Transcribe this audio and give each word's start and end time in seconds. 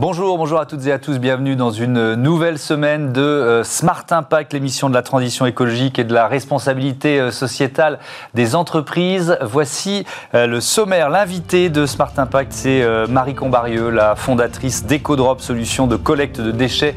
Bonjour, 0.00 0.38
bonjour 0.38 0.60
à 0.60 0.64
toutes 0.64 0.86
et 0.86 0.92
à 0.92 1.00
tous, 1.00 1.18
bienvenue 1.18 1.56
dans 1.56 1.72
une 1.72 2.14
nouvelle 2.14 2.60
semaine 2.60 3.12
de 3.12 3.20
euh, 3.20 3.64
Smart 3.64 4.04
Impact, 4.08 4.52
l'émission 4.52 4.88
de 4.88 4.94
la 4.94 5.02
transition 5.02 5.44
écologique 5.44 5.98
et 5.98 6.04
de 6.04 6.14
la 6.14 6.28
responsabilité 6.28 7.18
euh, 7.18 7.32
sociétale 7.32 7.98
des 8.32 8.54
entreprises. 8.54 9.36
Voici 9.42 10.06
euh, 10.36 10.46
le 10.46 10.60
sommaire, 10.60 11.10
l'invité 11.10 11.68
de 11.68 11.84
Smart 11.84 12.12
Impact, 12.16 12.52
c'est 12.52 12.86
Marie 13.08 13.34
Combarieux, 13.34 13.90
la 13.90 14.14
fondatrice 14.14 14.86
d'EcoDrop, 14.86 15.40
solution 15.40 15.88
de 15.88 15.96
collecte 15.96 16.40
de 16.40 16.52
déchets 16.52 16.94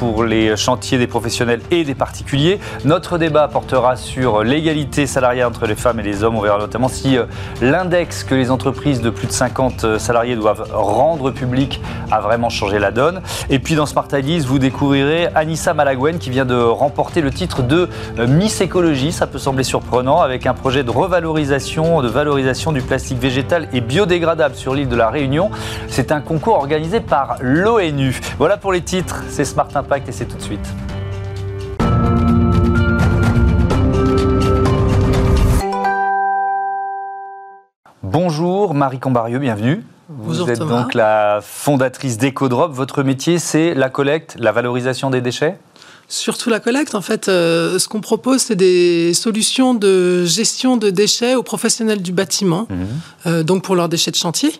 pour 0.00 0.24
les 0.24 0.56
chantiers 0.56 0.98
des 0.98 1.06
professionnels 1.06 1.60
et 1.70 1.84
des 1.84 1.94
particuliers. 1.94 2.58
Notre 2.84 3.16
débat 3.16 3.46
portera 3.46 3.94
sur 3.94 4.42
l'égalité 4.42 5.06
salariale 5.06 5.46
entre 5.46 5.66
les 5.66 5.76
femmes 5.76 6.00
et 6.00 6.02
les 6.02 6.24
hommes. 6.24 6.36
On 6.36 6.58
notamment 6.58 6.88
si 6.88 7.16
l'index 7.60 8.24
que 8.24 8.34
les 8.34 8.50
entreprises 8.50 9.00
de 9.00 9.10
plus 9.10 9.28
de 9.28 9.32
50 9.32 9.98
salariés 9.98 10.34
doivent 10.34 10.68
rendre 10.72 11.30
public 11.30 11.80
vraiment 12.24 12.48
changé 12.48 12.78
la 12.78 12.90
donne. 12.90 13.20
Et 13.50 13.58
puis 13.58 13.76
dans 13.76 13.86
Smart 13.86 14.08
Ideas, 14.12 14.44
vous 14.46 14.58
découvrirez 14.58 15.28
Anissa 15.34 15.74
Malaguen 15.74 16.18
qui 16.18 16.30
vient 16.30 16.44
de 16.44 16.56
remporter 16.56 17.20
le 17.20 17.30
titre 17.30 17.62
de 17.62 17.88
euh, 18.18 18.26
Miss 18.26 18.60
Écologie. 18.60 19.12
Ça 19.12 19.26
peut 19.26 19.38
sembler 19.38 19.62
surprenant 19.62 20.20
avec 20.20 20.46
un 20.46 20.54
projet 20.54 20.82
de 20.82 20.90
revalorisation, 20.90 22.02
de 22.02 22.08
valorisation 22.08 22.72
du 22.72 22.82
plastique 22.82 23.18
végétal 23.18 23.68
et 23.72 23.80
biodégradable 23.80 24.54
sur 24.54 24.74
l'île 24.74 24.88
de 24.88 24.96
la 24.96 25.10
Réunion. 25.10 25.50
C'est 25.88 26.10
un 26.10 26.20
concours 26.20 26.56
organisé 26.56 27.00
par 27.00 27.36
l'ONU. 27.40 28.18
Voilà 28.38 28.56
pour 28.56 28.72
les 28.72 28.80
titres, 28.80 29.22
c'est 29.28 29.44
Smart 29.44 29.68
Impact 29.74 30.08
et 30.08 30.12
c'est 30.12 30.26
tout 30.26 30.36
de 30.36 30.42
suite. 30.42 30.74
Bonjour 38.02 38.74
Marie 38.74 39.00
Combarieux, 39.00 39.38
bienvenue. 39.38 39.82
Vous 40.08 40.48
êtes 40.50 40.58
donc 40.58 40.94
la 40.94 41.40
fondatrice 41.42 42.18
d'EcoDrop. 42.18 42.72
Votre 42.72 43.02
métier, 43.02 43.38
c'est 43.38 43.74
la 43.74 43.88
collecte, 43.88 44.36
la 44.38 44.52
valorisation 44.52 45.10
des 45.10 45.20
déchets? 45.20 45.58
Surtout 46.06 46.50
la 46.50 46.60
collecte. 46.60 46.94
En 46.94 47.00
fait, 47.00 47.28
euh, 47.28 47.78
ce 47.78 47.88
qu'on 47.88 48.02
propose, 48.02 48.42
c'est 48.42 48.56
des 48.56 49.14
solutions 49.14 49.72
de 49.72 50.24
gestion 50.26 50.76
de 50.76 50.90
déchets 50.90 51.34
aux 51.34 51.42
professionnels 51.42 52.02
du 52.02 52.12
bâtiment, 52.12 52.66
mhm. 52.68 52.86
euh, 53.26 53.42
donc 53.42 53.64
pour 53.64 53.74
leurs 53.74 53.88
déchets 53.88 54.10
de 54.10 54.16
chantier. 54.16 54.52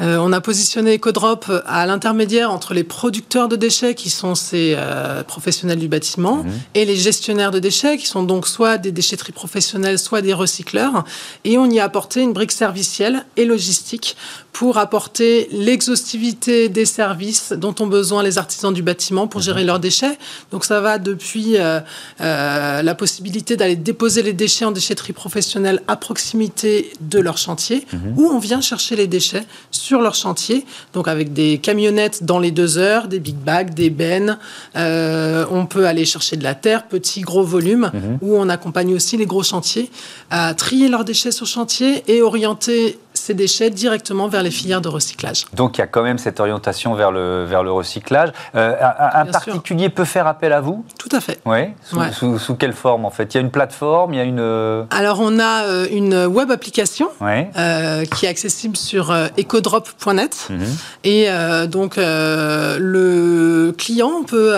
Euh, 0.00 0.18
on 0.20 0.32
a 0.32 0.40
positionné 0.40 0.96
EcoDrop 0.96 1.46
à 1.66 1.86
l'intermédiaire 1.86 2.50
entre 2.50 2.74
les 2.74 2.82
producteurs 2.82 3.48
de 3.48 3.54
déchets, 3.54 3.94
qui 3.94 4.10
sont 4.10 4.34
ces 4.34 4.74
euh, 4.76 5.22
professionnels 5.22 5.78
du 5.78 5.88
bâtiment, 5.88 6.38
mhm. 6.38 6.52
et 6.74 6.84
les 6.84 6.96
gestionnaires 6.96 7.52
de 7.52 7.60
déchets, 7.60 7.96
qui 7.96 8.06
sont 8.06 8.24
donc 8.24 8.48
soit 8.48 8.76
des 8.76 8.90
déchetteries 8.90 9.32
professionnelles, 9.32 9.98
soit 9.98 10.20
des 10.20 10.34
recycleurs. 10.34 11.04
Et 11.44 11.58
on 11.58 11.70
y 11.70 11.78
a 11.78 11.84
apporté 11.84 12.22
une 12.22 12.32
brique 12.32 12.52
servicielle 12.52 13.24
et 13.36 13.44
logistique 13.44 14.16
pour 14.54 14.78
apporter 14.78 15.48
l'exhaustivité 15.50 16.68
des 16.68 16.84
services 16.84 17.52
dont 17.52 17.74
ont 17.80 17.88
besoin 17.88 18.22
les 18.22 18.38
artisans 18.38 18.72
du 18.72 18.84
bâtiment 18.84 19.26
pour 19.26 19.40
gérer 19.40 19.62
mhm. 19.62 19.66
leurs 19.66 19.80
déchets. 19.80 20.16
Donc 20.52 20.64
ça 20.64 20.80
va 20.80 20.98
depuis 20.98 21.56
euh, 21.58 21.80
la 22.20 22.94
possibilité 22.94 23.56
d'aller 23.56 23.74
déposer 23.74 24.22
les 24.22 24.32
déchets 24.32 24.64
en 24.64 24.70
déchetterie 24.70 25.12
professionnelle 25.12 25.82
à 25.88 25.96
proximité 25.96 26.92
de 27.00 27.18
leur 27.18 27.36
chantier, 27.36 27.84
mhm. 27.92 28.14
où 28.16 28.28
on 28.28 28.38
vient 28.38 28.60
chercher 28.60 28.94
les 28.94 29.08
déchets 29.08 29.44
sur 29.72 30.00
leur 30.00 30.14
chantier, 30.14 30.64
donc 30.92 31.08
avec 31.08 31.32
des 31.32 31.58
camionnettes 31.58 32.22
dans 32.22 32.38
les 32.38 32.52
deux 32.52 32.78
heures, 32.78 33.08
des 33.08 33.18
big 33.18 33.36
bags, 33.36 33.74
des 33.74 33.90
bennes. 33.90 34.38
Euh, 34.76 35.44
on 35.50 35.66
peut 35.66 35.86
aller 35.86 36.04
chercher 36.04 36.36
de 36.36 36.44
la 36.44 36.54
terre, 36.54 36.86
petit, 36.86 37.22
gros 37.22 37.42
volume, 37.42 37.90
mhm. 37.92 38.18
où 38.22 38.36
on 38.36 38.48
accompagne 38.48 38.94
aussi 38.94 39.16
les 39.16 39.26
gros 39.26 39.42
chantiers 39.42 39.90
à 40.30 40.54
trier 40.54 40.88
leurs 40.88 41.04
déchets 41.04 41.32
sur 41.32 41.46
chantier 41.46 42.04
et 42.06 42.22
orienter 42.22 42.98
ces 43.24 43.32
déchets 43.32 43.70
directement 43.70 44.28
vers 44.28 44.42
les 44.42 44.50
filières 44.50 44.82
de 44.82 44.88
recyclage. 44.88 45.46
Donc 45.54 45.78
il 45.78 45.80
y 45.80 45.84
a 45.84 45.86
quand 45.86 46.02
même 46.02 46.18
cette 46.18 46.40
orientation 46.40 46.94
vers 46.94 47.10
le, 47.10 47.44
vers 47.44 47.62
le 47.62 47.72
recyclage. 47.72 48.32
Euh, 48.54 48.76
un, 48.80 49.24
particulier 49.24 49.88
peut 49.88 50.04
faire 50.04 50.26
appel 50.26 50.52
à 50.52 50.60
vous? 50.60 50.84
Tout 50.98 51.08
à 51.10 51.20
fait. 51.20 51.40
Oui 51.46 51.68
sous, 52.12 52.38
sous, 52.38 52.54
quelle 52.54 52.74
forme 52.74 53.06
en 53.06 53.10
fait? 53.10 53.32
Il 53.32 53.36
y 53.36 53.38
a 53.38 53.40
une 53.40 53.50
plateforme, 53.50 54.12
il 54.12 54.18
y 54.18 54.20
a 54.20 54.24
une... 54.24 54.40
Euh, 54.40 54.84
Alors 54.90 55.20
on 55.20 55.38
a 55.38 55.64
euh, 55.64 55.86
une 55.90 56.26
web 56.26 56.50
application 56.50 57.08
qui 57.18 58.26
est 58.26 58.28
accessible 58.28 58.76
sur 58.76 59.14
ecodrop.net. 59.38 60.48
Mhm. 60.50 60.60
Et 61.04 61.28
donc 61.68 61.96
le 61.96 63.72
client 63.78 64.22
peut 64.26 64.54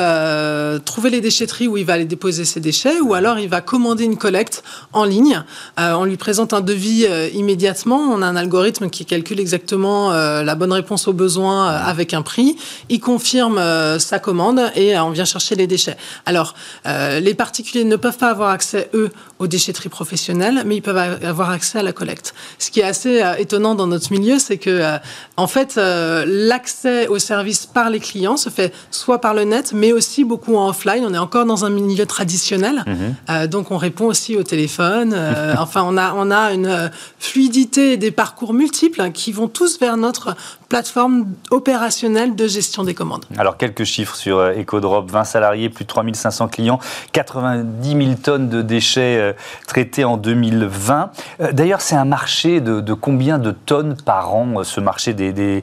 trouver 0.85 1.11
les 1.11 1.21
déchetteries 1.21 1.69
où 1.69 1.77
il 1.77 1.85
va 1.85 1.93
aller 1.93 2.05
déposer 2.05 2.45
ses 2.45 2.59
déchets 2.59 3.01
ou 3.01 3.15
alors 3.15 3.39
il 3.39 3.49
va 3.49 3.61
commander 3.61 4.05
une 4.05 4.17
collecte 4.17 4.65
en 4.93 5.05
ligne. 5.05 5.45
on 5.79 6.05
lui 6.05 6.17
présente 6.17 6.53
un 6.53 6.61
devis 6.61 7.07
immédiatement. 7.33 7.99
On 7.99 8.23
a 8.23 8.27
un 8.27 8.35
algorithme 8.35 8.56
qui 8.91 9.05
calcule 9.05 9.41
exactement 9.41 10.13
euh, 10.13 10.43
la 10.43 10.55
bonne 10.55 10.73
réponse 10.73 11.09
aux 11.09 11.13
besoins 11.13 11.69
euh, 11.69 11.79
avec 11.85 12.15
un 12.15 12.23
prix. 12.23 12.57
Il 12.89 13.01
confirme 13.01 13.59
euh, 13.59 13.99
sa 13.99 14.19
commande 14.19 14.61
et 14.75 14.99
on 14.99 15.11
vient 15.11 15.25
chercher 15.25 15.55
les 15.55 15.67
déchets. 15.67 15.97
Alors, 16.25 16.55
les 16.85 17.35
particuliers 17.35 17.85
ne 17.85 17.97
peuvent 17.97 18.17
pas 18.17 18.31
avoir 18.31 18.51
accès, 18.51 18.89
eux, 18.95 19.11
aux 19.39 19.47
déchetteries 19.47 19.89
professionnelles, 19.89 20.63
mais 20.65 20.77
ils 20.77 20.83
peuvent 20.83 20.97
avoir 20.97 21.51
accès 21.51 21.79
à 21.79 21.83
la 21.83 21.93
collecte. 21.93 22.35
Ce 22.59 22.71
qui 22.71 22.81
est 22.81 22.85
assez 22.85 23.23
étonnant 23.39 23.75
dans 23.75 23.87
notre 23.87 24.13
milieu, 24.13 24.39
c'est 24.39 24.57
que, 24.57 24.97
en 25.37 25.47
fait, 25.47 25.77
l'accès 25.77 27.09
aux 27.09 27.19
services 27.19 27.67
par 27.67 27.91
les 27.91 28.01
clients 28.01 28.37
se 28.37 28.51
fait 28.51 28.73
soit 28.91 29.21
par 29.21 29.35
le 29.35 29.45
net, 29.45 29.73
mais 29.75 29.93
aussi 29.93 30.25
beaucoup 30.25 30.57
en 30.57 30.69
offline. 30.69 31.05
On 31.05 31.15
est 31.15 31.19
encore 31.19 31.45
dans 31.45 31.65
un 31.65 31.71
milieu 31.71 32.07
traditionnel, 32.07 32.85
mhm. 32.87 33.47
donc 33.47 33.71
on 33.71 33.79
répond 33.79 34.07
aussi 34.07 34.37
au 34.37 34.43
téléphone. 34.43 35.15
enfin, 35.59 35.83
on 35.85 35.97
a, 35.97 36.15
on 36.15 36.31
a 36.31 36.53
une 36.53 36.91
fluidité 37.19 37.97
des 37.97 38.11
parcours 38.11 38.46
multiples 38.53 39.01
hein, 39.01 39.11
qui 39.11 39.33
vont 39.33 39.49
tous 39.49 39.79
vers 39.79 39.97
notre 39.97 40.35
plateforme 40.69 41.27
opérationnelle 41.51 42.35
de 42.35 42.47
gestion 42.47 42.85
des 42.85 42.95
commandes. 42.95 43.25
Alors, 43.39 43.57
quelques 43.57 43.85
chiffres 43.85 44.17
sur 44.17 44.39
euh, 44.39 44.53
EcoDrop 44.53 45.11
20 45.11 45.25
salariés, 45.25 45.69
plus 45.69 45.85
de 45.85 45.89
3500 45.89 46.49
clients, 46.49 46.79
90 47.13 47.89
000 47.89 48.15
tonnes 48.23 48.49
de 48.49 48.63
déchets 48.63 49.19
euh, 49.19 49.33
traités 49.67 50.05
en 50.05 50.17
2020. 50.17 51.11
Euh, 51.41 51.53
d'ailleurs, 51.53 51.81
c'est 51.81 51.97
un 51.97 52.05
marché 52.05 52.61
de, 52.61 52.93
combien 52.95 53.39
de 53.39 53.51
tonnes 53.51 53.97
par 54.05 54.35
an, 54.35 54.65
ce 54.65 54.81
marché 54.81 55.13
des, 55.15 55.33
des, 55.33 55.63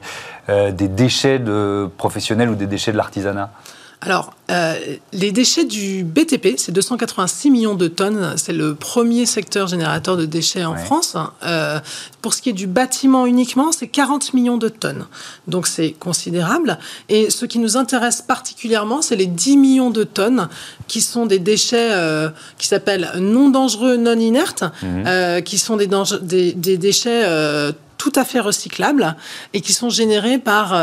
déchets 0.88 1.38
de 1.38 1.88
professionnels 1.96 2.48
ou 2.50 2.54
des 2.54 2.66
déchets 2.66 2.92
de 2.92 2.96
l'artisanat? 2.96 3.50
Alors, 4.04 4.34
euh, 4.50 4.74
les 5.14 5.32
déchets 5.32 5.64
du 5.64 6.04
BTP, 6.04 6.58
c'est 6.58 6.72
286 6.72 7.50
millions 7.50 7.74
de 7.74 7.88
tonnes. 7.88 8.34
C'est 8.36 8.52
le 8.52 8.74
premier 8.74 9.24
secteur 9.24 9.66
générateur 9.66 10.18
de 10.18 10.26
déchets 10.26 10.66
en 10.66 10.76
France. 10.76 11.16
Euh, 11.42 11.80
pour 12.20 12.34
ce 12.34 12.42
qui 12.42 12.50
est 12.50 12.54
du 12.54 12.66
bâtiment 12.66 13.24
uniquement, 13.24 13.72
c'est 13.72 13.88
40 13.88 14.34
millions 14.34 14.58
de 14.58 14.68
tonnes. 14.68 15.06
Donc, 15.48 15.66
c'est 15.66 15.92
considérable. 15.92 16.78
Et 17.08 17.30
ce 17.30 17.46
qui 17.46 17.58
nous 17.58 17.78
intéresse 17.78 18.20
particulièrement, 18.20 19.00
c'est 19.00 19.16
les 19.16 19.26
10 19.26 19.56
millions 19.56 19.90
de 19.90 20.04
tonnes 20.04 20.48
qui 20.86 21.00
sont 21.00 21.24
des 21.24 21.38
déchets 21.38 21.92
euh, 21.92 22.28
qui 22.58 22.66
s'appellent 22.66 23.10
non 23.18 23.48
dangereux, 23.48 23.96
non 23.96 24.18
inertes, 24.18 24.64
mmh. 24.82 25.42
qui 25.44 25.56
sont 25.56 25.76
des, 25.76 25.88
des, 26.20 26.52
des 26.52 26.76
déchets 26.76 27.26
tout 27.96 28.12
à 28.16 28.24
fait 28.24 28.40
recyclables 28.40 29.16
et 29.54 29.62
qui 29.62 29.72
sont 29.72 29.88
générés 29.88 30.38
par 30.38 30.74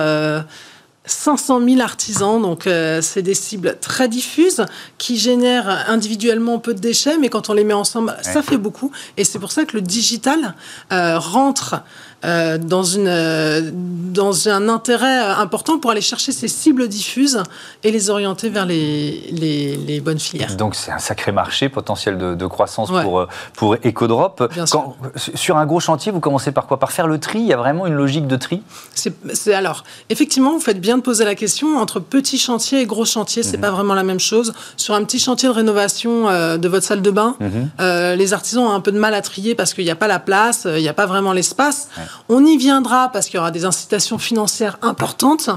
500 1.06 1.62
000 1.67 1.81
artisans, 1.81 2.39
donc 2.41 2.67
euh, 2.67 3.01
c'est 3.01 3.23
des 3.23 3.34
cibles 3.34 3.78
très 3.81 4.07
diffuses 4.07 4.66
qui 5.00 5.17
génèrent 5.17 5.89
individuellement 5.89 6.59
peu 6.59 6.75
de 6.75 6.79
déchets, 6.79 7.17
mais 7.17 7.29
quand 7.29 7.50
on 7.50 7.53
les 7.53 7.63
met 7.63 7.73
ensemble, 7.73 8.16
ça 8.22 8.44
fait 8.44 8.57
beaucoup. 8.57 8.91
Et 9.17 9.23
c'est 9.23 9.40
pour 9.40 9.51
ça 9.51 9.66
que 9.66 9.75
le 9.75 9.81
digital 9.81 10.56
euh, 10.91 11.17
rentre 11.17 11.81
euh, 12.24 12.59
dans, 12.59 12.84
une, 12.84 13.08
euh, 13.08 13.72
dans 13.74 14.48
un 14.48 14.70
intérêt 14.70 15.18
important 15.18 15.80
pour 15.80 15.90
aller 15.90 16.02
chercher 16.02 16.32
ces 16.32 16.48
cibles 16.48 16.88
diffuses 16.88 17.42
et 17.84 17.92
les 17.92 18.12
orienter 18.12 18.50
vers 18.50 18.68
les, 18.68 19.32
les, 19.32 20.00
bonnes 20.02 20.20
filières. 20.20 20.56
Donc 20.56 20.76
c'est 20.76 20.92
un 20.92 21.00
sacré 21.00 21.32
marché 21.32 21.68
potentiel 21.68 22.18
de, 22.18 22.46
croissance 22.46 22.90
pour, 22.90 23.22
euh, 23.22 23.28
pour 23.56 23.76
EcoDrop. 23.76 24.52
Quand, 24.70 24.96
sur 25.16 25.58
un 25.58 25.66
gros 25.66 25.79
chantier, 25.79 26.12
vous 26.12 26.20
commencez 26.20 26.52
par 26.52 26.68
quoi? 26.68 26.78
Par 26.78 26.91
faire 26.91 27.08
le 27.08 27.20
tri? 27.20 27.40
Il 27.40 27.47
y 27.47 27.53
a 27.53 27.58
vraiment 27.58 27.88
une 27.88 27.96
logique 27.96 28.28
de 28.28 28.35
tri? 28.35 28.62
C'est, 28.94 29.53
Alors, 29.53 29.84
effectivement, 30.09 30.52
vous 30.52 30.59
faites 30.59 30.79
bien 30.79 30.97
de 30.97 31.03
poser 31.03 31.26
la 31.26 31.34
question. 31.34 31.79
Entre 31.79 32.00
petit 32.00 32.38
chantier 32.38 32.82
et 32.82 32.85
gros 32.85 33.06
chantier, 33.06 33.41
c'est 33.41 33.58
mhm. 33.58 33.62
pas 33.62 33.72
vraiment 33.72 33.96
la 33.96 34.03
même 34.03 34.20
chose. 34.20 34.53
Sur 34.78 34.94
un 34.94 35.03
petit 35.06 35.20
chantier 35.20 35.50
de 35.50 35.53
rénovation 35.53 36.26
de 36.58 36.67
votre 36.67 36.85
salle 36.85 37.02
de 37.02 37.12
bain, 37.12 37.35
mhm. 37.40 38.16
les 38.16 38.34
artisans 38.34 38.66
ont 38.66 38.74
un 38.74 38.82
peu 38.82 38.91
de 38.91 39.00
mal 39.00 39.16
à 39.16 39.22
trier 39.22 39.56
parce 39.56 39.74
qu'il 39.74 39.85
n'y 39.85 39.91
a 39.91 39.96
pas 39.96 40.08
la 40.08 40.20
place, 40.20 40.67
il 40.70 40.82
n'y 40.82 40.90
a 40.90 40.94
pas 40.94 41.08
vraiment 41.08 41.34
l'espace. 41.34 41.90
On 42.29 42.46
y 42.46 42.58
viendra 42.58 43.09
parce 43.09 43.28
qu'il 43.28 43.35
y 43.35 43.40
aura 43.40 43.52
des 43.52 43.66
incitations 43.66 44.17
financières 44.17 44.78
importantes. 44.81 45.49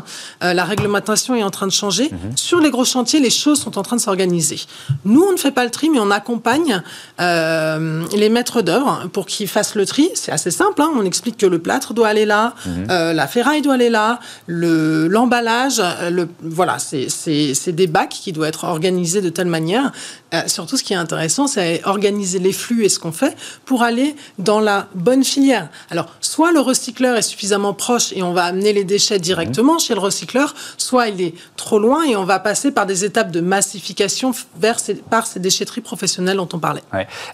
Euh, 0.42 0.52
la 0.52 0.64
réglementation 0.64 1.34
est 1.34 1.42
en 1.42 1.50
train 1.50 1.66
de 1.66 1.72
changer. 1.72 2.10
Mhm. 2.10 2.36
Sur 2.36 2.60
les 2.60 2.70
gros 2.70 2.84
chantiers, 2.84 3.20
les 3.20 3.30
choses 3.30 3.60
sont 3.60 3.78
en 3.78 3.82
train 3.82 3.96
de 3.96 4.00
s'organiser. 4.00 4.60
Nous, 5.04 5.22
on 5.22 5.32
ne 5.32 5.36
fait 5.36 5.50
pas 5.50 5.64
le 5.64 5.70
tri, 5.70 5.90
mais 5.90 5.98
on 6.00 6.10
accompagne 6.10 6.82
euh, 7.20 8.04
les 8.16 8.28
maîtres 8.28 8.62
d'œuvre 8.62 9.08
pour 9.12 9.26
qu'ils 9.26 9.48
fassent 9.48 9.74
le 9.74 9.86
tri. 9.86 10.10
C'est 10.14 10.32
assez 10.32 10.50
simple. 10.50 10.80
Hein. 10.82 10.90
On 10.96 11.04
explique 11.04 11.36
que 11.36 11.46
le 11.46 11.58
plâtre 11.58 11.94
doit 11.94 12.08
aller 12.08 12.26
là, 12.26 12.54
mhm. 12.66 12.86
euh, 12.90 13.12
la 13.12 13.26
ferraille 13.26 13.62
doit 13.62 13.74
aller 13.74 13.90
là, 13.90 14.20
l'emballage. 14.46 15.82
Le, 16.10 16.28
voilà, 16.42 16.78
c'est 16.78 17.72
des 17.72 17.86
bacs 17.86 18.10
qui 18.10 18.32
doivent 18.32 18.48
être 18.48 18.64
organisés 18.64 19.20
de 19.20 19.28
telle 19.28 19.46
manière 19.48 19.92
surtout, 20.46 20.76
ce 20.76 20.82
qui 20.82 20.92
est 20.92 20.96
intéressant, 20.96 21.46
c'est 21.46 21.82
organiser 21.84 22.38
les 22.38 22.52
flux 22.52 22.84
et 22.84 22.88
ce 22.88 22.98
qu'on 22.98 23.12
fait 23.12 23.36
pour 23.64 23.82
aller 23.82 24.16
dans 24.38 24.60
la 24.60 24.88
bonne 24.94 25.24
filière. 25.24 25.68
Alors, 25.90 26.06
soit 26.20 26.43
le 26.52 26.60
recycleur 26.60 27.16
est 27.16 27.22
suffisamment 27.22 27.74
proche 27.74 28.12
et 28.12 28.22
on 28.22 28.32
va 28.32 28.44
amener 28.44 28.72
les 28.72 28.84
déchets 28.84 29.18
directement 29.18 29.78
chez 29.78 29.94
le 29.94 30.00
recycleur, 30.00 30.54
soit 30.76 31.08
il 31.08 31.20
est 31.20 31.34
trop 31.56 31.78
loin 31.78 32.04
et 32.04 32.16
on 32.16 32.24
va 32.24 32.38
passer 32.38 32.72
par 32.72 32.86
des 32.86 33.04
étapes 33.04 33.30
de 33.30 33.40
massification 33.40 34.32
vers 34.56 34.78
ces, 34.78 34.94
par 34.94 35.26
ces 35.26 35.40
déchetteries 35.40 35.80
professionnelles 35.80 36.36
dont 36.36 36.48
on 36.52 36.58
parlait. 36.58 36.82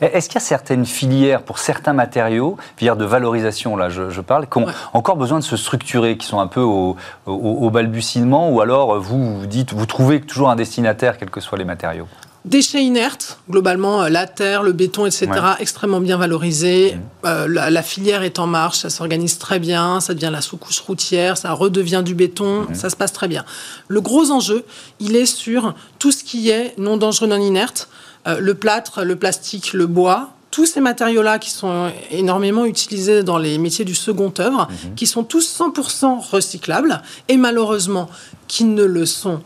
Est-ce 0.00 0.28
qu'il 0.28 0.34
y 0.36 0.42
a 0.42 0.46
certaines 0.46 0.86
filières 0.86 1.42
pour 1.42 1.58
certains 1.58 1.92
matériaux, 1.92 2.56
filières 2.76 2.96
de 2.96 3.04
valorisation, 3.04 3.76
là 3.76 3.88
je, 3.88 4.20
parle, 4.20 4.48
qui 4.48 4.58
ont 4.58 4.66
encore 4.92 5.16
besoin 5.16 5.38
de 5.38 5.44
se 5.44 5.56
structurer, 5.56 6.16
qui 6.16 6.26
sont 6.26 6.40
un 6.40 6.46
peu 6.46 6.60
au, 6.60 6.96
au 7.26 7.70
balbutiement, 7.70 8.50
ou 8.50 8.60
alors 8.60 9.00
vous, 9.00 9.40
vous 9.40 9.46
dites, 9.46 9.72
vous 9.72 9.86
trouvez 9.86 10.20
toujours 10.20 10.50
un 10.50 10.56
destinataire, 10.56 11.18
quels 11.18 11.30
que 11.30 11.40
soient 11.40 11.58
les 11.58 11.64
matériaux? 11.64 12.06
Déchets 12.46 12.82
inertes, 12.82 13.38
globalement, 13.50 14.02
euh, 14.02 14.08
la 14.08 14.26
terre, 14.26 14.62
le 14.62 14.72
béton, 14.72 15.04
etc., 15.04 15.28
extrêmement 15.58 16.00
bien 16.00 16.16
valorisés. 16.16 16.94
Mmh. 16.94 17.26
Euh, 17.26 17.46
la, 17.48 17.82
filière 17.82 18.22
est 18.22 18.38
en 18.38 18.46
marche, 18.46 18.78
ça 18.78 18.88
s'organise 18.88 19.36
très 19.36 19.58
bien, 19.58 20.00
ça 20.00 20.14
devient 20.14 20.30
la 20.32 20.40
sous-couche 20.40 20.80
routière, 20.80 21.36
ça 21.36 21.52
redevient 21.52 22.02
du 22.02 22.14
béton, 22.14 22.62
mmh. 22.62 22.74
ça 22.74 22.88
se 22.88 22.96
passe 22.96 23.12
très 23.12 23.28
bien. 23.28 23.44
Le 23.88 24.00
gros 24.00 24.30
enjeu, 24.30 24.64
il 25.00 25.16
est 25.16 25.26
sur 25.26 25.74
tout 25.98 26.12
ce 26.12 26.24
qui 26.24 26.48
est 26.48 26.74
non 26.78 26.96
dangereux, 26.96 27.28
non 27.28 27.36
inerte, 27.36 27.90
euh, 28.26 28.40
le 28.40 28.54
plâtre, 28.54 29.04
le 29.04 29.16
plastique, 29.16 29.74
le 29.74 29.86
bois, 29.86 30.30
tous 30.50 30.64
ces 30.64 30.80
matériaux-là 30.80 31.38
qui 31.38 31.50
sont 31.50 31.92
énormément 32.10 32.64
utilisés 32.64 33.22
dans 33.22 33.38
les 33.38 33.58
métiers 33.58 33.84
du 33.84 33.94
second 33.94 34.32
œuvre, 34.38 34.66
mmh. 34.66 34.94
qui 34.94 35.06
sont 35.06 35.24
tous 35.24 35.58
100% 35.60 36.26
recyclables, 36.30 37.02
et 37.28 37.36
malheureusement, 37.36 38.08
qui 38.48 38.64
ne 38.64 38.84
le 38.84 39.04
sont 39.04 39.42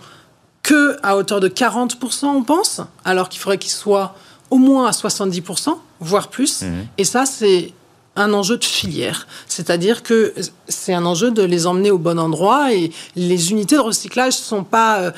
que 0.64 0.96
à 1.04 1.16
hauteur 1.16 1.38
de 1.38 1.48
40%, 1.48 2.24
on 2.24 2.42
pense, 2.42 2.80
alors 3.04 3.28
qu'il 3.28 3.40
faudrait 3.40 3.58
qu'ils 3.58 3.70
soient 3.70 4.16
au 4.50 4.58
moins 4.58 4.88
à 4.88 4.90
70%, 4.90 5.78
voire 6.00 6.28
plus. 6.28 6.62
Mhm. 6.62 6.86
Et 6.98 7.04
ça, 7.04 7.26
c'est 7.26 7.72
un 8.16 8.32
enjeu 8.32 8.56
de 8.56 8.64
filière. 8.64 9.26
C'est-à-dire 9.48 10.02
que 10.02 10.34
c'est 10.68 10.94
un 10.94 11.04
enjeu 11.04 11.30
de 11.32 11.42
les 11.42 11.66
emmener 11.66 11.90
au 11.90 11.98
bon 11.98 12.18
endroit 12.18 12.72
et 12.72 12.92
les 13.16 13.50
unités 13.50 13.74
de 13.74 13.80
recyclage 13.80 14.34
ne 14.38 14.44
sont 14.44 14.64
pas 14.64 14.98
euh, 15.00 15.10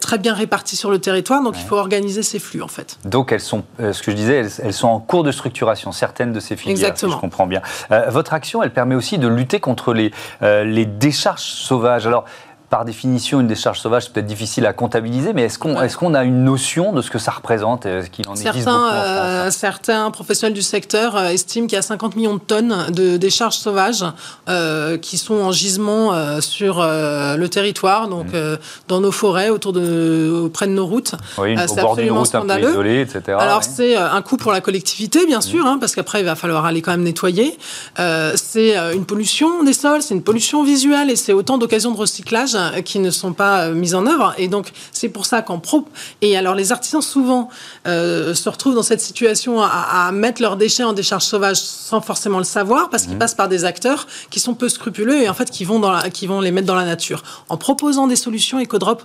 très 0.00 0.18
bien 0.18 0.34
réparties 0.34 0.76
sur 0.76 0.90
le 0.90 0.98
territoire, 0.98 1.42
donc 1.44 1.54
il 1.58 1.64
faut 1.64 1.76
organiser 1.76 2.24
ces 2.24 2.40
flux 2.40 2.60
en 2.60 2.68
fait. 2.68 2.98
Donc 3.04 3.30
elles 3.30 3.40
sont, 3.40 3.62
euh, 3.78 3.92
ce 3.92 4.02
que 4.02 4.10
je 4.10 4.16
disais, 4.16 4.48
elles, 4.62 4.72
sont 4.72 4.88
en 4.88 4.98
cours 4.98 5.22
de 5.22 5.30
structuration, 5.30 5.92
certaines 5.92 6.32
de 6.32 6.40
ces 6.40 6.56
filières, 6.56 6.72
Exactement. 6.72 7.12
Si 7.12 7.16
je 7.16 7.20
comprends 7.20 7.46
bien. 7.46 7.62
Euh, 7.92 8.10
votre 8.10 8.34
action, 8.34 8.64
elle 8.64 8.72
permet 8.72 8.96
aussi 8.96 9.18
de 9.18 9.28
lutter 9.28 9.60
contre 9.60 9.94
les, 9.94 10.10
les 10.40 10.86
décharges 10.86 11.42
sauvages. 11.42 12.06
Alors, 12.06 12.24
par 12.70 12.84
définition, 12.84 13.40
une 13.40 13.48
décharge 13.48 13.80
sauvage, 13.80 14.04
c'est 14.04 14.12
peut-être 14.12 14.26
difficile 14.26 14.64
à 14.64 14.72
comptabiliser, 14.72 15.32
mais 15.32 15.42
est-ce 15.42 15.58
qu'on 15.58 15.82
est 15.82 15.92
qu'on 15.96 16.14
a 16.14 16.22
une 16.22 16.44
notion 16.44 16.92
de 16.92 17.02
ce 17.02 17.10
que 17.10 17.18
ça 17.18 17.32
représente 17.32 17.84
Est-ce 17.84 18.08
qu'il 18.08 18.28
en 18.28 18.36
certains, 18.36 18.50
existe 18.50 18.68
beaucoup 18.68 18.78
en 18.78 18.90
France 18.90 19.04
euh, 19.04 19.50
Certains 19.50 20.10
professionnels 20.12 20.54
du 20.54 20.62
secteur 20.62 21.16
euh, 21.16 21.28
estiment 21.30 21.66
qu'il 21.66 21.74
y 21.74 21.78
a 21.78 21.82
50 21.82 22.14
millions 22.14 22.34
de 22.34 22.40
tonnes 22.40 22.86
de 22.92 23.16
décharges 23.16 23.56
sauvages 23.56 24.04
euh, 24.48 24.96
qui 24.98 25.18
sont 25.18 25.34
en 25.34 25.50
gisement 25.50 26.40
sur 26.40 26.80
le 26.80 27.46
territoire, 27.48 28.06
donc 28.06 28.32
mmh. 28.32 28.56
dans 28.86 29.00
nos 29.00 29.10
forêts, 29.10 29.50
autour 29.50 29.72
de, 29.72 30.48
près 30.54 30.68
de 30.68 30.72
nos 30.72 30.86
routes. 30.86 31.16
Oui, 31.38 31.56
au 31.56 31.74
bord 31.74 31.96
d'une 31.96 32.12
route 32.12 32.34
un 32.36 32.46
peu 32.46 32.60
isolée, 32.60 33.00
etc. 33.00 33.36
Alors 33.40 33.64
c'est 33.64 33.96
un 33.96 34.22
coût 34.22 34.36
pour 34.36 34.52
la 34.52 34.60
collectivité, 34.60 35.26
bien 35.26 35.40
sûr, 35.40 35.64
mmh. 35.64 35.68
hein, 35.68 35.78
parce 35.80 35.96
qu'après 35.96 36.20
il 36.20 36.24
va 36.24 36.36
falloir 36.36 36.66
aller 36.66 36.82
quand 36.82 36.92
même 36.92 37.02
nettoyer. 37.02 37.58
c'est 37.96 38.76
une 38.94 39.06
pollution 39.06 39.64
des 39.64 39.72
sols, 39.72 40.02
c'est 40.02 40.14
une 40.14 40.22
pollution 40.22 40.62
visuelle 40.62 41.10
et 41.10 41.16
c'est 41.16 41.32
autant 41.32 41.58
d'occasions 41.58 41.90
de 41.90 41.98
recyclage 41.98 42.56
qui 42.84 42.98
ne 42.98 43.10
sont 43.10 43.32
pas 43.32 43.66
euh, 43.66 43.74
mises 43.74 43.94
en 43.94 44.06
œuvre. 44.06 44.34
Et 44.38 44.48
donc, 44.48 44.72
c'est 44.92 45.08
pour 45.08 45.26
ça 45.26 45.42
qu'en 45.42 45.58
pro. 45.58 45.86
Et 46.20 46.36
alors, 46.36 46.54
les 46.54 46.72
artisans, 46.72 47.02
souvent, 47.02 47.48
euh, 47.86 48.34
se 48.34 48.48
retrouvent 48.48 48.74
dans 48.74 48.82
cette 48.82 49.00
situation 49.00 49.62
à, 49.62 50.10
mettre 50.12 50.42
leurs 50.42 50.56
déchets 50.56 50.84
en 50.84 50.92
décharge 50.92 51.24
sauvage 51.24 51.56
sans 51.56 52.00
forcément 52.00 52.38
le 52.38 52.44
savoir, 52.44 52.90
parce 52.90 53.04
qu'ils 53.04 53.12
mhm. 53.12 53.18
passent 53.18 53.34
par 53.34 53.48
des 53.48 53.64
acteurs 53.64 54.06
qui 54.30 54.40
sont 54.40 54.54
peu 54.54 54.68
scrupuleux 54.68 55.22
et 55.22 55.28
en 55.28 55.34
fait 55.34 55.50
qui 55.50 55.64
vont, 55.64 55.78
dans 55.78 55.98
qui 56.10 56.26
vont 56.26 56.40
les 56.40 56.50
mettre 56.50 56.66
dans 56.66 56.74
la 56.74 56.84
nature. 56.84 57.22
En 57.48 57.56
proposant 57.56 58.06
des 58.06 58.16
solutions, 58.16 58.60
EcoDrop 58.60 59.02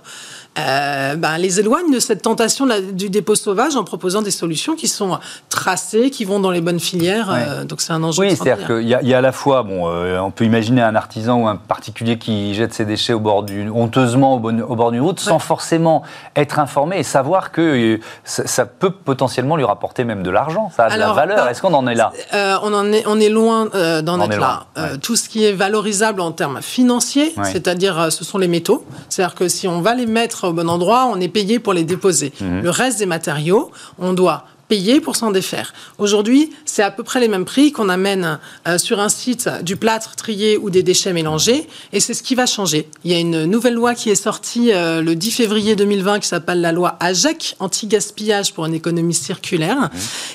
euh, 0.58 1.16
ben, 1.16 1.36
les 1.36 1.60
éloigne 1.60 1.92
de 1.92 1.98
cette 1.98 2.22
tentation 2.22 2.66
du 2.92 3.10
dépôt 3.10 3.34
sauvage 3.34 3.76
en 3.76 3.84
proposant 3.84 4.22
des 4.22 4.30
solutions 4.30 4.74
qui 4.74 4.88
sont 4.88 5.18
tracées, 5.50 6.10
qui 6.10 6.24
vont 6.24 6.40
dans 6.40 6.50
les 6.50 6.62
bonnes 6.62 6.80
filières. 6.80 7.30
Euh, 7.30 7.64
donc 7.64 7.82
c'est 7.82 7.92
un 7.92 8.02
enjeu. 8.02 8.22
Oui, 8.22 8.34
c'est-à-dire 8.34 8.66
qu'il 8.66 8.82
y, 8.82 9.08
y, 9.08 9.14
a 9.14 9.18
à 9.18 9.20
la 9.20 9.32
fois, 9.32 9.62
bon, 9.62 9.88
euh, 9.88 10.18
on 10.18 10.30
peut 10.30 10.44
imaginer 10.44 10.80
un 10.80 10.94
artisan 10.94 11.42
ou 11.42 11.46
un 11.46 11.56
particulier 11.56 12.16
qui 12.16 12.54
jette 12.54 12.72
ses 12.72 12.86
déchets 12.86 13.12
au 13.12 13.20
bord 13.20 13.42
du, 13.42 13.68
honteusement 13.68 14.34
au, 14.34 14.38
au 14.38 14.76
bord 14.76 14.92
d'une 14.92 15.02
route, 15.02 15.20
sans 15.20 15.38
forcément 15.38 16.02
être 16.36 16.58
informé 16.58 16.98
et 16.98 17.02
savoir 17.02 17.52
que 17.52 18.00
ça, 18.24 18.64
peut 18.64 18.90
potentiellement 18.90 19.56
lui 19.56 19.64
rapporter 19.64 20.04
même 20.04 20.22
de 20.22 20.30
l'argent. 20.30 20.70
Ça 20.74 20.86
a 20.86 20.94
de 20.94 20.98
la 20.98 21.12
valeur. 21.12 21.36
Ben, 21.36 21.50
Est-ce 21.50 21.60
qu'on 21.60 21.74
en 21.74 21.86
est 21.86 21.94
là? 21.94 22.12
On 22.62 22.72
en 22.72 22.92
est, 22.92 23.04
on 23.06 23.20
est 23.20 23.28
loin 23.28 23.66
d'en 24.02 24.20
être 24.22 24.40
là. 24.40 24.66
tout 25.02 25.16
ce 25.16 25.28
qui 25.28 25.44
est 25.44 25.52
valorisable 25.52 26.22
en 26.22 26.32
termes 26.32 26.62
financiers, 26.62 27.34
c'est-à-dire 27.44 28.10
ce 28.10 28.24
sont 28.24 28.38
les 28.38 28.48
métaux. 28.48 28.84
C'est-à-dire 29.10 29.34
que 29.34 29.48
si 29.48 29.68
on 29.68 29.82
va 29.82 29.94
les 29.94 30.06
mettre 30.06 30.45
au 30.46 30.52
bon 30.52 30.68
endroit, 30.68 31.08
on 31.12 31.20
est 31.20 31.28
payé 31.28 31.58
pour 31.58 31.72
les 31.72 31.84
déposer. 31.84 32.32
Mhm. 32.40 32.62
Le 32.62 32.70
reste 32.70 32.98
des 32.98 33.06
matériaux, 33.06 33.70
on 33.98 34.12
doit 34.12 34.44
payer 34.68 35.00
pour 35.00 35.16
s'en 35.16 35.30
défaire. 35.30 35.72
Aujourd'hui, 35.98 36.50
c'est 36.64 36.82
à 36.82 36.90
peu 36.90 37.02
près 37.02 37.20
les 37.20 37.28
mêmes 37.28 37.44
prix 37.44 37.72
qu'on 37.72 37.88
amène 37.88 38.38
euh, 38.66 38.78
sur 38.78 39.00
un 39.00 39.08
site 39.08 39.48
du 39.62 39.76
plâtre 39.76 40.16
trié 40.16 40.58
ou 40.58 40.70
des 40.70 40.82
déchets 40.82 41.12
mélangés, 41.12 41.66
et 41.92 42.00
c'est 42.00 42.14
ce 42.14 42.22
qui 42.22 42.34
va 42.34 42.46
changer. 42.46 42.88
Il 43.04 43.12
y 43.12 43.14
a 43.14 43.18
une 43.18 43.44
nouvelle 43.44 43.74
loi 43.74 43.94
qui 43.94 44.10
est 44.10 44.16
sortie 44.16 44.72
euh, 44.72 45.02
le 45.02 45.14
10 45.14 45.30
février 45.30 45.76
2020 45.76 46.20
qui 46.20 46.28
s'appelle 46.28 46.60
la 46.60 46.72
loi 46.72 46.96
AGEC, 47.00 47.56
anti-gaspillage 47.60 48.54
pour 48.54 48.66
une 48.66 48.74
économie 48.74 49.14
circulaire, 49.14 49.76
mmh. 49.76 49.90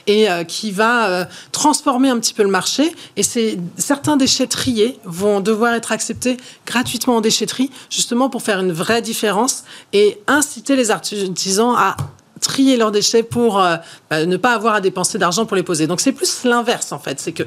et 0.07 0.29
euh, 0.29 0.43
qui 0.43 0.71
va 0.71 1.27
transformer 1.51 2.09
un 2.09 2.19
petit 2.19 2.33
peu 2.33 2.43
le 2.43 2.49
marché. 2.49 2.91
Et 3.17 3.23
certains 3.77 4.17
déchets 4.17 4.47
triés 4.47 4.97
vont 5.03 5.41
devoir 5.41 5.73
être 5.73 5.91
acceptés 5.91 6.37
gratuitement 6.65 7.17
en 7.17 7.21
déchetterie, 7.21 7.69
justement 7.89 8.29
pour 8.29 8.41
faire 8.41 8.59
une 8.59 8.71
vraie 8.71 9.01
différence 9.01 9.63
et 9.93 10.19
inciter 10.27 10.75
les 10.75 10.91
artisans 10.91 11.75
à 11.77 11.95
trier 12.41 12.75
leurs 12.75 12.91
déchets 12.91 13.23
pour 13.23 13.61
euh, 13.61 13.77
bah, 14.09 14.25
ne 14.25 14.35
pas 14.35 14.53
avoir 14.53 14.75
à 14.75 14.81
dépenser 14.81 15.17
d'argent 15.17 15.45
pour 15.45 15.55
les 15.55 15.63
poser. 15.63 15.87
Donc 15.87 16.01
c'est 16.01 16.11
plus 16.11 16.43
l'inverse 16.43 16.91
en 16.91 16.99
fait, 16.99 17.19
c'est 17.19 17.31
que 17.31 17.43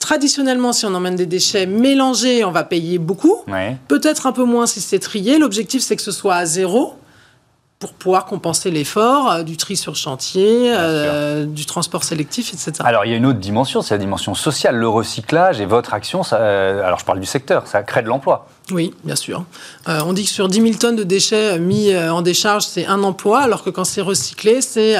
traditionnellement 0.00 0.72
si 0.72 0.86
on 0.86 0.94
emmène 0.94 1.14
des 1.14 1.26
déchets 1.26 1.66
mélangés, 1.66 2.44
on 2.44 2.50
va 2.50 2.64
payer 2.64 2.98
beaucoup, 2.98 3.44
peut-être 3.86 4.26
un 4.26 4.32
peu 4.32 4.44
moins 4.44 4.66
si 4.66 4.80
c'est 4.80 4.98
trié. 4.98 5.38
L'objectif 5.38 5.82
c'est 5.82 5.94
que 5.94 6.02
ce 6.02 6.12
soit 6.12 6.34
à 6.34 6.46
zéro 6.46 6.94
pour 7.78 7.94
pouvoir 7.94 8.26
compenser 8.26 8.70
l'effort 8.70 9.30
euh, 9.30 9.42
du 9.42 9.56
tri 9.56 9.74
sur 9.74 9.96
chantier, 9.96 10.70
euh, 10.76 11.46
du 11.46 11.64
transport 11.64 12.04
sélectif, 12.04 12.52
etc. 12.52 12.72
Alors 12.80 13.06
il 13.06 13.10
y 13.10 13.14
a 13.14 13.16
une 13.16 13.24
autre 13.24 13.38
dimension, 13.38 13.80
c'est 13.80 13.94
la 13.94 13.98
dimension 13.98 14.34
sociale. 14.34 14.76
Le 14.76 14.88
recyclage 14.88 15.62
et 15.62 15.66
votre 15.66 15.94
action, 15.94 16.22
ça, 16.22 16.36
alors 16.36 16.98
je 16.98 17.06
parle 17.06 17.20
du 17.20 17.26
secteur, 17.26 17.66
ça 17.66 17.82
crée 17.82 18.02
de 18.02 18.08
l'emploi. 18.08 18.48
Oui, 18.72 18.94
bien 19.04 19.16
sûr. 19.16 19.44
Euh, 19.88 20.00
on 20.04 20.12
dit 20.12 20.24
que 20.24 20.30
sur 20.30 20.48
10 20.48 20.60
000 20.60 20.74
tonnes 20.74 20.96
de 20.96 21.02
déchets 21.02 21.58
mis 21.58 21.92
euh, 21.92 22.12
en 22.12 22.22
décharge, 22.22 22.64
c'est 22.64 22.86
un 22.86 23.02
emploi, 23.02 23.40
alors 23.40 23.64
que 23.64 23.70
quand 23.70 23.84
c'est 23.84 24.00
recyclé, 24.00 24.60
c'est 24.60 24.96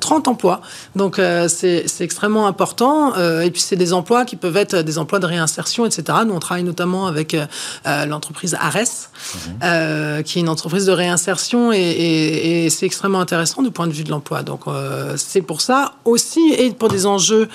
30 0.00 0.26
euh, 0.26 0.30
emplois. 0.30 0.60
Donc 0.96 1.20
c'est 1.48 1.84
extrêmement 2.00 2.46
important. 2.46 3.14
et 3.16 3.50
puis 3.50 3.60
c'est 3.60 3.76
des 3.76 3.92
emplois 3.92 4.24
qui 4.24 4.36
peuvent 4.36 4.56
être 4.56 4.76
des 4.76 4.98
emplois 4.98 5.18
de 5.18 5.26
réinsertion, 5.26 5.86
etc. 5.86 6.18
Nous, 6.26 6.34
on 6.34 6.40
travaille 6.40 6.64
notamment 6.64 7.06
avec 7.06 7.36
l'entreprise 7.84 8.54
Ares, 8.54 9.10
mhm. 9.34 10.22
qui 10.22 10.38
est 10.38 10.42
une 10.42 10.48
entreprise 10.48 10.86
de 10.86 10.92
réinsertion, 10.92 11.72
et, 11.72 12.68
c'est 12.70 12.86
extrêmement 12.86 13.20
intéressant 13.20 13.62
du 13.62 13.70
point 13.70 13.86
de 13.86 13.92
vue 13.92 14.04
de 14.04 14.10
l'emploi. 14.10 14.42
Donc 14.42 14.62
c'est 15.16 15.42
pour 15.42 15.60
ça 15.60 15.94
aussi, 16.04 16.54
et 16.58 16.70
pour 16.70 16.88
des 16.88 17.06
enjeux 17.06 17.48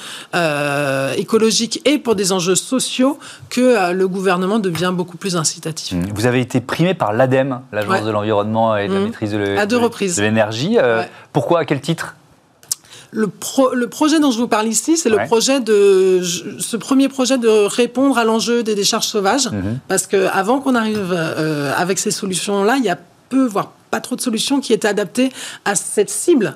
écologiques 1.18 1.82
et 1.86 1.98
pour 1.98 2.16
des 2.16 2.32
enjeux 2.32 2.56
sociaux, 2.56 3.20
que 3.50 3.94
le 3.94 4.08
gouvernement 4.08 4.60
devient 4.60 4.94
beaucoup 4.94 5.18
plus 5.18 5.36
incitatif 5.60 5.90
Mmh. 5.92 6.14
Vous 6.14 6.26
avez 6.26 6.42
été 6.42 6.62
primé 6.62 6.94
par 6.94 7.14
l'ADEME, 7.14 7.62
l'Agence 7.72 8.04
de 8.04 8.12
l'environnement 8.12 8.78
et 8.78 8.88
de 8.88 8.94
la 8.94 9.00
mmh. 9.00 9.04
maîtrise 9.04 9.32
de 9.32 10.22
l'énergie. 10.22 10.78
Euh, 10.78 11.04
pourquoi 11.34 11.60
À 11.60 11.66
quel 11.66 11.82
titre? 11.82 12.16
Le, 13.12 13.32
le, 13.74 13.88
projet 13.88 14.20
dont 14.20 14.30
je 14.30 14.38
vous 14.38 14.48
parle 14.48 14.68
ici, 14.68 14.96
c'est 14.96 15.10
le 15.10 15.18
projet 15.26 15.60
de 15.60 16.22
ce 16.22 16.78
premier 16.78 17.10
projet 17.10 17.40
de 17.40 17.50
répondre 17.50 18.20
à 18.20 18.24
l'enjeu 18.24 18.62
des 18.62 18.76
décharges 18.76 19.08
sauvages, 19.08 19.48
mmh. 19.48 19.80
parce 19.88 20.06
que 20.06 20.28
avant 20.28 20.60
qu'on 20.60 20.76
arrive 20.76 21.12
euh, 21.12 21.74
avec 21.76 21.98
ces 21.98 22.12
solutions-là, 22.12 22.76
il 22.78 22.86
y 22.86 22.90
a 22.90 23.00
peu, 23.30 23.46
voire 23.46 23.72
pas 23.90 24.00
trop 24.00 24.16
de 24.16 24.22
solutions 24.22 24.60
qui 24.60 24.74
étaient 24.74 24.88
adaptées 24.88 25.32
à 25.66 25.74
cette 25.74 26.12
cible. 26.12 26.56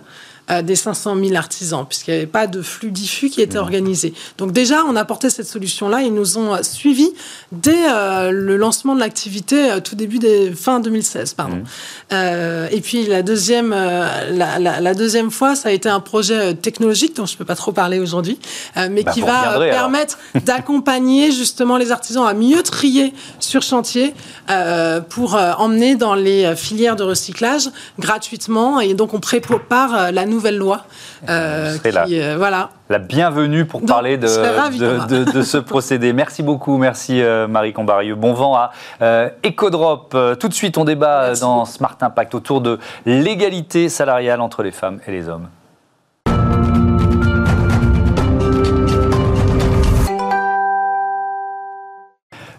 Euh, 0.51 0.61
des 0.61 0.75
500 0.75 1.15
000 1.15 1.35
artisans, 1.35 1.85
puisqu'il 1.87 2.11
n'y 2.11 2.17
avait 2.17 2.27
pas 2.27 2.47
de 2.47 2.61
flux 2.61 2.91
diffus 2.91 3.29
qui 3.29 3.41
était 3.41 3.57
mmh. 3.57 3.61
organisé. 3.61 4.13
Donc 4.37 4.51
déjà, 4.51 4.83
on 4.85 4.97
a 4.97 4.99
apporté 4.99 5.29
cette 5.29 5.47
solution-là. 5.47 6.01
Ils 6.01 6.13
nous 6.13 6.37
ont 6.37 6.53
euh, 6.53 6.63
suivis 6.63 7.11
dès 7.53 7.89
euh, 7.89 8.29
le 8.29 8.57
lancement 8.57 8.93
de 8.93 8.99
l'activité, 8.99 9.77
tout 9.85 9.95
début 9.95 10.19
des 10.19 10.51
fin 10.51 10.81
2016, 10.81 11.35
pardon. 11.35 11.63
Mmh. 12.11 12.15
et 12.71 12.81
puis 12.81 13.05
la 13.07 13.21
deuxième, 13.21 13.69
la, 13.69 14.93
deuxième 14.93 15.31
fois, 15.31 15.55
ça 15.55 15.69
a 15.69 15.71
été 15.71 15.87
un 15.87 16.01
projet 16.01 16.53
technologique 16.55 17.15
dont 17.15 17.25
je 17.25 17.35
ne 17.35 17.37
peux 17.37 17.45
pas 17.45 17.55
trop 17.55 17.71
parler 17.71 17.99
aujourd'hui, 17.99 18.37
mais 18.75 19.03
bah, 19.03 19.11
qui 19.13 19.21
va 19.21 19.59
permettre 19.59 20.17
d'accompagner 20.45 21.31
justement 21.31 21.77
les 21.77 21.91
artisans 21.91 22.27
à 22.27 22.33
mieux 22.33 22.63
trier 22.63 23.13
sur 23.39 23.61
chantier 23.61 24.13
pour 25.09 25.35
emmener 25.35 25.95
dans 25.95 26.15
les 26.15 26.55
filières 26.55 26.95
de 26.95 27.03
recyclage 27.03 27.69
gratuitement. 27.97 28.81
Et 28.81 28.93
donc 28.93 29.13
on 29.13 29.19
prépare 29.19 30.11
la 30.11 30.25
nouvelle 30.33 30.57
loi. 30.57 30.85
Euh, 31.29 31.77
qui, 31.77 32.19
euh, 32.19 32.35
voilà. 32.37 32.71
La 32.89 32.99
bienvenue 32.99 33.65
pour 33.65 33.85
parler 33.85 34.17
de, 34.17 35.31
de, 35.31 35.41
ce 35.41 35.57
procédé. 35.57 36.11
Merci 36.23 36.43
beaucoup, 36.43 36.77
merci 36.77 37.21
Marie 37.49 37.73
Combarieux. 37.73 38.15
Bon 38.15 38.33
vent 38.33 38.55
à 38.55 38.71
Ecodrop. 39.45 40.15
Tout 40.39 40.47
de 40.47 40.53
suite, 40.53 40.77
on 40.77 40.85
débat 40.85 41.33
dans 41.35 41.65
Smart 41.65 41.97
Impact 42.01 42.35
autour 42.35 42.61
de 42.61 42.79
l'égalité 43.05 43.89
salariale 43.89 44.41
entre 44.41 44.63
les 44.63 44.71
femmes 44.71 44.99
et 45.07 45.11
les 45.11 45.29
hommes. 45.29 45.47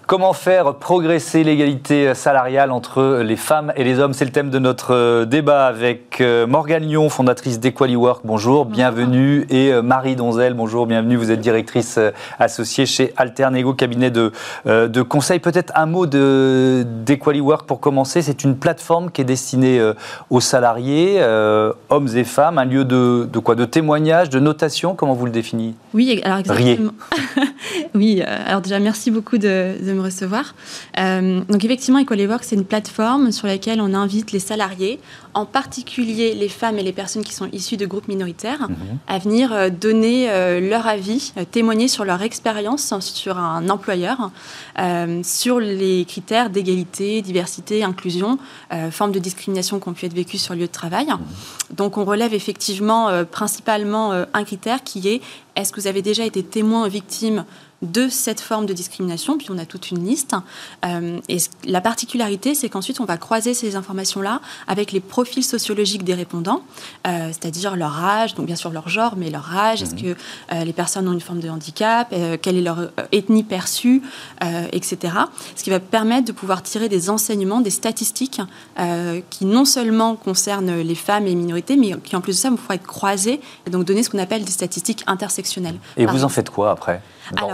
Comment 0.07 0.35
faire 0.35 0.75
progresser 0.75 1.45
l'égalité 1.45 2.15
salariale 2.15 2.73
entre 2.73 3.23
les 3.25 3.37
femmes 3.37 3.73
et 3.75 3.85
les 3.85 3.99
hommes? 3.99 4.13
C'est 4.13 4.27
le 4.27 4.33
thème 4.33 4.51
de 4.51 4.59
notre 4.59 4.95
euh, 4.95 5.25
débat 5.25 5.65
avec 5.65 6.21
euh, 6.21 6.47
Morgane 6.47 6.83
Lyon, 6.83 7.09
fondatrice 7.09 7.59
d'EqualiWork. 7.59 8.21
Bonjour, 8.23 8.67
bienvenue. 8.67 9.47
Et 9.49 9.73
euh, 9.73 9.81
Marie 9.81 10.15
Donzel, 10.15 10.53
bonjour, 10.53 10.87
bienvenue. 10.87 11.17
Vous 11.17 11.31
êtes 11.31 11.41
directrice 11.41 11.99
associée 12.39 12.85
chez 12.85 13.15
Alternego, 13.17 13.73
cabinet 13.73 14.11
de, 14.11 14.31
de 14.67 15.03
conseil. 15.03 15.39
Peut-être 15.39 15.73
un 15.75 15.87
mot 15.87 16.05
d'EqualiWork 16.05 17.67
pour 17.67 17.81
commencer. 17.81 18.21
C'est 18.21 18.45
une 18.45 18.59
plateforme 18.59 19.11
qui 19.11 19.23
est 19.23 19.25
destinée 19.25 19.81
aux 20.29 20.41
salariés, 20.41 21.23
hommes 21.89 22.09
et 22.15 22.25
femmes, 22.25 22.59
un 22.59 22.67
lieu 22.67 22.85
de, 22.85 23.27
de, 23.33 23.39
quoi? 23.39 23.55
De 23.55 23.65
témoignage, 23.65 24.29
de 24.29 24.39
notation 24.39 24.95
Comment 24.95 25.15
vous 25.15 25.25
le 25.27 25.33
définissez? 25.33 25.75
Oui, 25.95 26.21
alors 26.25 26.39
exactement. 26.39 26.93
oui, 27.95 28.21
alors 28.21 28.61
déjà, 28.61 28.81
merci 28.81 29.13
beaucoup 29.13 29.39
de, 29.39 29.75
de 29.81 29.93
me 29.93 30.03
recevoir. 30.03 30.55
Euh, 30.99 31.41
donc 31.49 31.65
effectivement, 31.65 32.01
EquallyWork, 32.01 32.43
c'est 32.43 32.57
une 32.57 32.65
plateforme 32.65 33.31
sur 33.31 33.47
laquelle 33.47 33.81
on 33.81 33.95
invite 33.95 34.33
les 34.33 34.41
salariés, 34.41 34.99
en 35.35 35.47
particulier 35.47 36.35
les 36.35 36.49
femmes 36.49 36.79
et 36.79 36.83
les 36.83 36.93
personnes 36.93 37.25
qui 37.25 37.35
sont 37.35 37.49
issues 37.53 37.77
de 37.77 37.87
groupes 37.87 38.09
minoritaires, 38.09 38.69
mhm. 38.69 38.77
à 39.07 39.19
venir 39.19 39.53
euh, 39.53 39.69
donner 39.69 40.31
euh, 40.31 40.61
leur 40.61 40.87
avis, 40.87 41.33
témoigner 41.51 41.89
sur 41.89 42.05
leur 42.05 42.23
expérience 42.23 42.95
sur 43.01 43.39
un 43.39 43.69
employeur, 43.69 44.31
sur 45.23 45.59
les 45.59 46.05
critères 46.05 46.51
d'égalité, 46.51 47.23
diversité, 47.23 47.83
inclusion, 47.83 48.39
forme 48.91 49.13
de 49.13 49.19
discrimination 49.19 49.81
qui 49.81 49.89
ont 49.89 49.93
pu 49.93 50.07
être 50.07 50.15
vécues 50.15 50.39
sur 50.39 50.55
le 50.55 50.61
lieu 50.61 50.67
de 50.67 50.73
travail. 50.73 51.07
Mhm. 51.07 51.77
Donc 51.77 51.97
on 51.99 52.05
relève 52.05 52.35
effectivement 52.35 53.25
principalement 53.31 54.13
un 54.13 54.45
critère 54.45 54.83
qui 54.83 55.09
est 55.09 55.21
est-ce 55.57 55.73
que 55.73 55.81
vous 55.81 55.87
avez 55.87 56.03
déjà 56.03 56.25
été 56.25 56.43
témoin 56.43 56.89
victime 56.89 57.45
de 57.85 58.09
cette 58.09 58.41
forme 58.41 58.67
de 58.67 58.73
discrimination, 58.73 59.39
puis 59.39 59.49
on 59.51 59.59
a 59.59 59.67
toute 59.67 59.91
une 59.91 60.05
liste. 60.05 60.35
Euh, 60.85 61.19
et 61.29 61.39
la 61.65 61.81
particularité, 61.81 62.55
c'est 62.55 62.69
qu'ensuite, 62.69 63.01
on 63.01 63.05
va 63.05 63.17
croiser 63.17 63.55
ces 63.55 63.77
informations-là 63.77 64.41
avec 64.67 64.93
les 64.93 65.01
profils 65.01 65.45
sociologiques 65.45 66.05
des 66.05 66.15
répondants, 66.15 66.63
euh, 67.07 67.29
c'est-à-dire 67.29 67.77
leur 67.77 68.03
âge, 68.03 68.35
donc 68.35 68.47
bien 68.47 68.57
sûr 68.57 68.71
leur 68.71 68.89
genre, 68.89 69.15
mais 69.17 69.31
leur 69.31 69.55
âge, 69.57 69.83
est-ce 69.83 69.95
mhm. 69.95 70.03
que 70.03 70.21
euh, 70.53 70.65
les 70.65 70.73
personnes 70.73 71.09
ont 71.09 71.13
une 71.13 71.21
forme 71.21 71.41
de 71.41 71.49
handicap, 71.49 72.15
quelle 72.43 72.57
est 72.57 72.63
leur 72.63 72.91
ethnie 73.13 73.45
perçue, 73.45 74.03
etc. 74.73 75.15
Ce 75.57 75.63
qui 75.63 75.71
va 75.71 75.81
permettre 75.81 76.27
de 76.27 76.33
pouvoir 76.33 76.63
tirer 76.63 76.89
des 76.89 77.11
enseignements, 77.11 77.61
des 77.61 77.71
statistiques 77.71 78.41
qui 79.31 79.45
non 79.45 79.65
seulement 79.65 80.17
concernent 80.17 80.81
les 80.81 80.95
femmes 80.95 81.27
et 81.27 81.31
les 81.31 81.35
minorités, 81.35 81.77
mais 81.77 81.95
qui 82.03 82.17
en 82.17 82.21
plus 82.21 82.33
de 82.33 82.39
ça 82.39 82.51
vont 82.51 82.57
pouvoir 82.57 82.77
être 82.77 82.87
croisées 82.87 83.41
et 83.67 83.71
donc 83.71 83.85
donner 83.85 84.03
ce 84.03 84.11
qu'on 84.11 84.19
appelle 84.19 84.45
des 84.45 84.51
statistiques 84.51 85.03
intersectionnelles. 85.07 85.79
Et 85.97 86.07
vous 86.07 86.25
en 86.25 86.29
faites 86.29 86.51
quoi 86.51 86.71
après? 86.71 87.03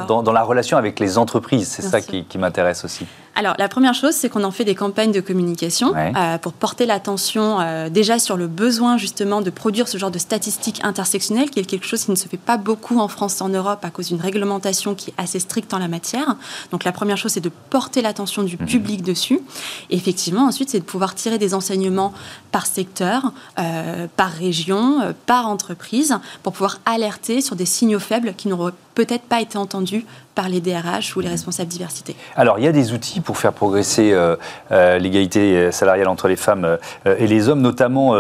Dans, 0.08 0.32
la 0.32 0.42
relation 0.42 0.76
avec 0.76 1.00
les 1.00 1.18
entreprises, 1.18 1.68
c'est 1.68 1.82
ça 1.82 2.00
qui 2.00 2.38
m'intéresse 2.38 2.84
aussi. 2.84 3.06
Alors, 3.36 3.54
la 3.58 3.68
première 3.68 3.94
chose, 3.94 4.14
c'est 4.14 4.28
qu'on 4.28 4.44
en 4.44 4.50
fait 4.50 4.64
des 4.64 4.74
campagnes 4.74 5.12
de 5.12 5.20
communication 5.20 5.94
euh, 5.96 6.38
pour 6.38 6.52
porter 6.52 6.84
l'attention 6.84 7.60
euh, 7.60 7.88
déjà 7.88 8.18
sur 8.18 8.36
le 8.36 8.48
besoin 8.48 8.98
justement 8.98 9.40
de 9.40 9.50
produire 9.50 9.88
ce 9.88 9.98
genre 9.98 10.10
de 10.10 10.18
statistiques 10.18 10.80
intersectionnelles, 10.82 11.48
qui 11.48 11.60
est 11.60 11.64
quelque 11.64 11.86
chose 11.86 12.04
qui 12.04 12.10
ne 12.10 12.16
se 12.16 12.28
fait 12.28 12.36
pas 12.36 12.56
beaucoup 12.56 12.98
en 12.98 13.08
France, 13.08 13.40
en 13.40 13.48
Europe, 13.48 13.84
à 13.84 13.90
cause 13.90 14.08
d'une 14.08 14.20
réglementation 14.20 14.94
qui 14.94 15.10
est 15.10 15.14
assez 15.16 15.38
stricte 15.38 15.72
en 15.72 15.78
la 15.78 15.88
matière. 15.88 16.36
Donc, 16.72 16.84
la 16.84 16.92
première 16.92 17.16
chose, 17.16 17.32
c'est 17.32 17.40
de 17.40 17.52
porter 17.70 18.02
l'attention 18.02 18.42
du 18.42 18.56
mhm. 18.56 18.66
public 18.66 19.02
dessus. 19.02 19.40
Et 19.90 19.96
effectivement, 19.96 20.46
ensuite, 20.46 20.70
c'est 20.70 20.80
de 20.80 20.84
pouvoir 20.84 21.14
tirer 21.14 21.38
des 21.38 21.54
enseignements 21.54 22.12
par 22.50 22.66
secteur, 22.66 23.32
euh, 23.58 24.06
par 24.16 24.30
région, 24.32 25.14
par 25.26 25.48
entreprise, 25.48 26.18
pour 26.42 26.52
pouvoir 26.52 26.78
alerter 26.84 27.40
sur 27.40 27.56
des 27.56 27.66
signaux 27.66 28.00
faibles 28.00 28.34
qui 28.36 28.48
n'auraient 28.48 28.72
peut-être 28.94 29.22
pas 29.22 29.40
été 29.40 29.56
entendus 29.56 30.04
par 30.34 30.48
les 30.48 30.60
DRH 30.60 31.16
ou 31.16 31.20
les 31.20 31.28
responsables 31.28 31.70
diversité. 31.70 32.16
Alors, 32.36 32.58
il 32.58 32.64
y 32.64 32.68
a 32.68 32.72
des 32.72 32.92
outils 32.92 33.19
pour 33.20 33.38
faire 33.38 33.52
progresser 33.52 34.12
euh, 34.12 34.36
euh, 34.72 34.98
l'égalité 34.98 35.72
salariale 35.72 36.08
entre 36.08 36.28
les 36.28 36.36
femmes 36.36 36.64
euh, 36.64 37.16
et 37.18 37.26
les 37.26 37.48
hommes, 37.48 37.60
notamment 37.60 38.14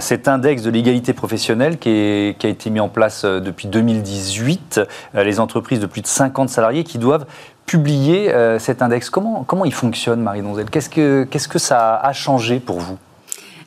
cet 0.00 0.28
index 0.28 0.62
de 0.62 0.70
l'égalité 0.70 1.12
professionnelle 1.12 1.78
qui, 1.78 2.36
a 2.42 2.48
été 2.48 2.70
mis 2.70 2.80
en 2.80 2.88
place 2.88 3.24
depuis 3.24 3.68
2018. 3.68 4.80
les 5.14 5.40
entreprises 5.40 5.80
de 5.80 5.86
plus 5.86 6.02
de 6.02 6.06
50 6.06 6.48
salariés 6.48 6.84
qui 6.84 6.98
doivent 6.98 7.26
publier 7.66 8.32
cet 8.58 8.82
index. 8.82 9.10
Comment, 9.10 9.44
comment 9.44 9.64
il 9.64 9.74
fonctionne, 9.74 10.20
Marie 10.20 10.42
Donzel 10.42 10.70
Qu'est-ce 10.70 10.90
que, 10.90 11.24
qu'est-ce 11.24 11.48
que 11.48 11.58
ça 11.58 11.96
a 11.96 12.12
changé 12.12 12.60
pour 12.60 12.80
vous? 12.80 12.98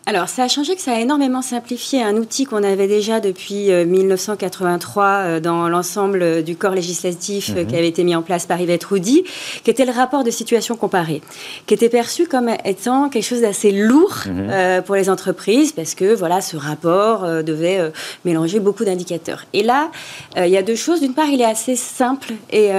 Alors, 0.07 0.29
ça 0.29 0.43
a 0.43 0.47
changé 0.47 0.75
que 0.75 0.81
ça 0.81 0.93
a 0.93 0.99
énormément 0.99 1.43
simplifié 1.43 2.01
un 2.01 2.15
outil 2.15 2.45
qu'on 2.45 2.63
avait 2.63 2.87
déjà 2.87 3.19
depuis 3.19 3.69
1983 3.71 5.05
euh, 5.05 5.07
euh, 5.07 5.39
dans 5.39 5.69
l'ensemble 5.69 6.43
du 6.43 6.55
corps 6.55 6.73
législatif 6.73 7.51
euh, 7.51 7.63
qui 7.63 7.73
mhm. 7.73 7.77
avait 7.77 7.87
été 7.87 8.03
mis 8.03 8.15
en 8.15 8.23
place 8.23 8.47
par 8.47 8.59
Yvette 8.59 8.83
Roudy, 8.83 9.23
qui 9.63 9.69
était 9.69 9.85
le 9.85 9.91
rapport 9.91 10.23
de 10.23 10.31
situation 10.31 10.75
comparée, 10.75 11.21
qui 11.67 11.75
était 11.75 11.87
perçu 11.87 12.25
comme 12.25 12.49
étant 12.65 13.09
quelque 13.09 13.23
chose 13.23 13.41
d'assez 13.41 13.71
lourd 13.71 14.23
mhm. 14.25 14.81
pour 14.83 14.95
les 14.95 15.07
entreprises 15.09 15.71
parce 15.71 15.93
que 15.93 16.15
voilà, 16.15 16.41
ce 16.41 16.57
rapport 16.57 17.43
devait 17.43 17.91
mélanger 18.25 18.59
beaucoup 18.59 18.83
d'indicateurs. 18.83 19.45
Et 19.53 19.61
là, 19.61 19.91
il 20.35 20.49
y 20.49 20.57
a 20.57 20.63
deux 20.63 20.75
choses. 20.75 21.01
D'une 21.01 21.13
part, 21.13 21.29
il 21.29 21.41
est 21.41 21.45
assez 21.45 21.75
simple 21.75 22.33
et, 22.51 22.69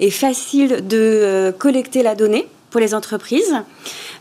et 0.00 0.10
facile 0.10 0.86
de 0.86 1.54
collecter 1.58 2.02
la 2.02 2.14
donnée 2.14 2.46
les 2.80 2.94
entreprises. 2.94 3.54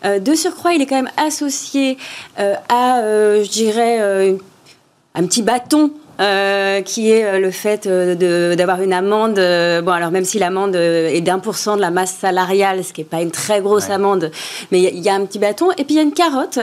Euh, 0.06 0.20
de 0.20 0.34
surcroît, 0.36 0.74
il 0.74 0.82
est 0.82 0.86
quand 0.86 1.02
même 1.02 1.12
associé 1.18 1.98
euh, 2.40 2.56
à, 2.70 3.00
euh, 3.00 3.44
je 3.44 3.50
dirais, 3.50 4.00
un 5.16 5.26
petit 5.26 5.42
bâton 5.42 5.92
euh, 6.24 6.82
qui 6.82 7.12
est 7.12 7.26
euh, 7.26 7.40
le 7.40 7.52
fait 7.52 7.86
euh, 7.86 8.56
d'avoir 8.56 8.82
une 8.82 8.94
amende. 8.94 9.36
bon, 9.36 9.92
alors 9.92 10.12
même 10.12 10.24
si 10.24 10.40
l'amende 10.40 10.76
est 10.76 11.22
d'un 11.22 11.40
pour 11.40 11.56
cent 11.56 11.76
de 11.76 11.82
la 11.82 11.92
masse 11.92 12.14
salariale, 12.14 12.84
ce 12.84 12.94
qui 12.94 13.02
n'est 13.02 13.06
pas 13.06 13.22
une 13.22 13.32
très 13.32 13.60
grosse 13.60 13.90
amende, 13.90 14.32
mais 14.72 14.82
il 14.82 15.00
y, 15.00 15.10
a 15.10 15.16
un 15.16 15.26
petit 15.26 15.40
bâton. 15.40 15.72
Et 15.72 15.84
puis 15.84 15.96
il 15.96 15.98
y 15.98 16.00
a 16.00 16.04
une 16.04 16.14
carotte, 16.14 16.60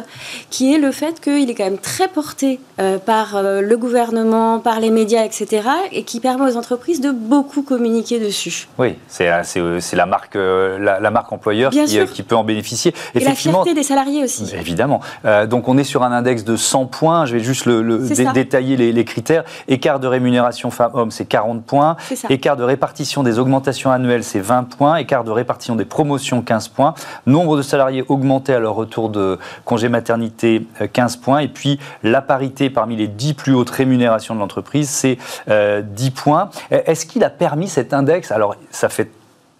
qui 0.48 0.74
est 0.74 0.78
le 0.78 0.92
fait 0.92 1.20
qu'il 1.20 1.50
est 1.50 1.54
quand 1.54 1.64
même 1.64 1.78
très 1.78 2.08
porté 2.08 2.58
par 3.04 3.42
le 3.42 3.76
gouvernement, 3.76 4.58
par 4.58 4.80
les 4.80 4.90
médias, 4.90 5.24
etc., 5.24 5.62
et 5.92 6.04
qui 6.04 6.20
permet 6.20 6.50
aux 6.50 6.56
entreprises 6.56 7.00
de 7.00 7.10
beaucoup 7.10 7.62
communiquer 7.62 8.18
dessus. 8.18 8.68
Oui, 8.78 8.96
c'est 9.08 9.26
la 9.26 10.06
marque, 10.06 10.36
la, 10.36 11.10
marque 11.10 11.32
employeur 11.32 11.70
qui, 11.70 12.06
qui, 12.06 12.22
peut 12.22 12.36
en 12.36 12.44
bénéficier. 12.44 12.94
Et 13.14 13.20
la 13.20 13.34
fierté 13.34 13.74
des 13.74 13.82
salariés 13.82 14.24
aussi. 14.24 14.50
Évidemment. 14.54 15.00
donc 15.48 15.68
on 15.68 15.76
est 15.76 15.84
sur 15.84 16.02
un 16.02 16.12
index 16.12 16.44
de 16.44 16.56
100 16.56 16.86
points. 16.86 17.26
Je 17.26 17.34
vais 17.34 17.40
juste 17.40 17.66
le, 17.66 17.98
détailler 18.32 18.76
les, 18.76 18.92
les 18.92 19.04
critères. 19.04 19.44
Écart 19.68 20.00
de 20.00 20.06
rémunération 20.06 20.70
femmes-hommes, 20.70 21.10
c'est 21.10 21.24
40 21.24 21.64
points. 21.64 21.96
Écart 22.28 22.56
de 22.56 22.64
répartition 22.64 23.22
des 23.22 23.38
augmentations 23.38 23.90
annuelles, 23.90 24.24
c'est 24.24 24.40
20 24.40 24.64
points. 24.64 24.96
Écart 24.96 25.24
de 25.24 25.30
répartition 25.30 25.76
des 25.76 25.84
promotions, 25.84 26.42
15 26.42 26.68
points. 26.68 26.94
Nombre 27.26 27.56
de 27.56 27.62
salariés 27.62 28.04
augmentés 28.08 28.54
à 28.54 28.58
leur 28.58 28.74
retour 28.74 29.08
de 29.08 29.38
congé 29.64 29.88
maternité, 29.88 30.66
15 30.92 31.16
euh, 31.16 31.20
points. 31.22 31.38
Et 31.40 31.48
puis 31.48 31.78
la 32.02 32.22
parité 32.22 32.70
parmi 32.70 32.96
les 32.96 33.08
10 33.08 33.34
plus 33.34 33.54
hautes 33.54 33.70
rémunérations 33.70 34.34
de 34.34 34.40
l'entreprise, 34.40 34.88
c'est 34.88 35.16
10 35.16 35.20
euh, 35.50 35.82
points. 36.14 36.50
Est-ce 36.70 37.06
qu'il 37.06 37.24
a 37.24 37.30
permis 37.30 37.68
cet 37.68 37.92
index? 37.92 38.32
Alors, 38.32 38.56
ça 38.70 38.88
fait 38.88 39.10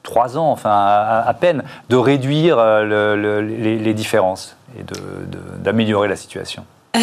trois 0.02 0.38
ans, 0.38 0.50
enfin 0.50 0.70
à, 0.70 1.34
peine, 1.38 1.62
de 1.88 1.96
réduire 1.96 2.56
euh, 2.58 3.42
les, 3.42 3.94
différences 3.94 4.56
et 4.78 4.84
d'améliorer 5.62 6.08
la 6.08 6.16
situation 6.16 6.64
euh, 6.96 7.00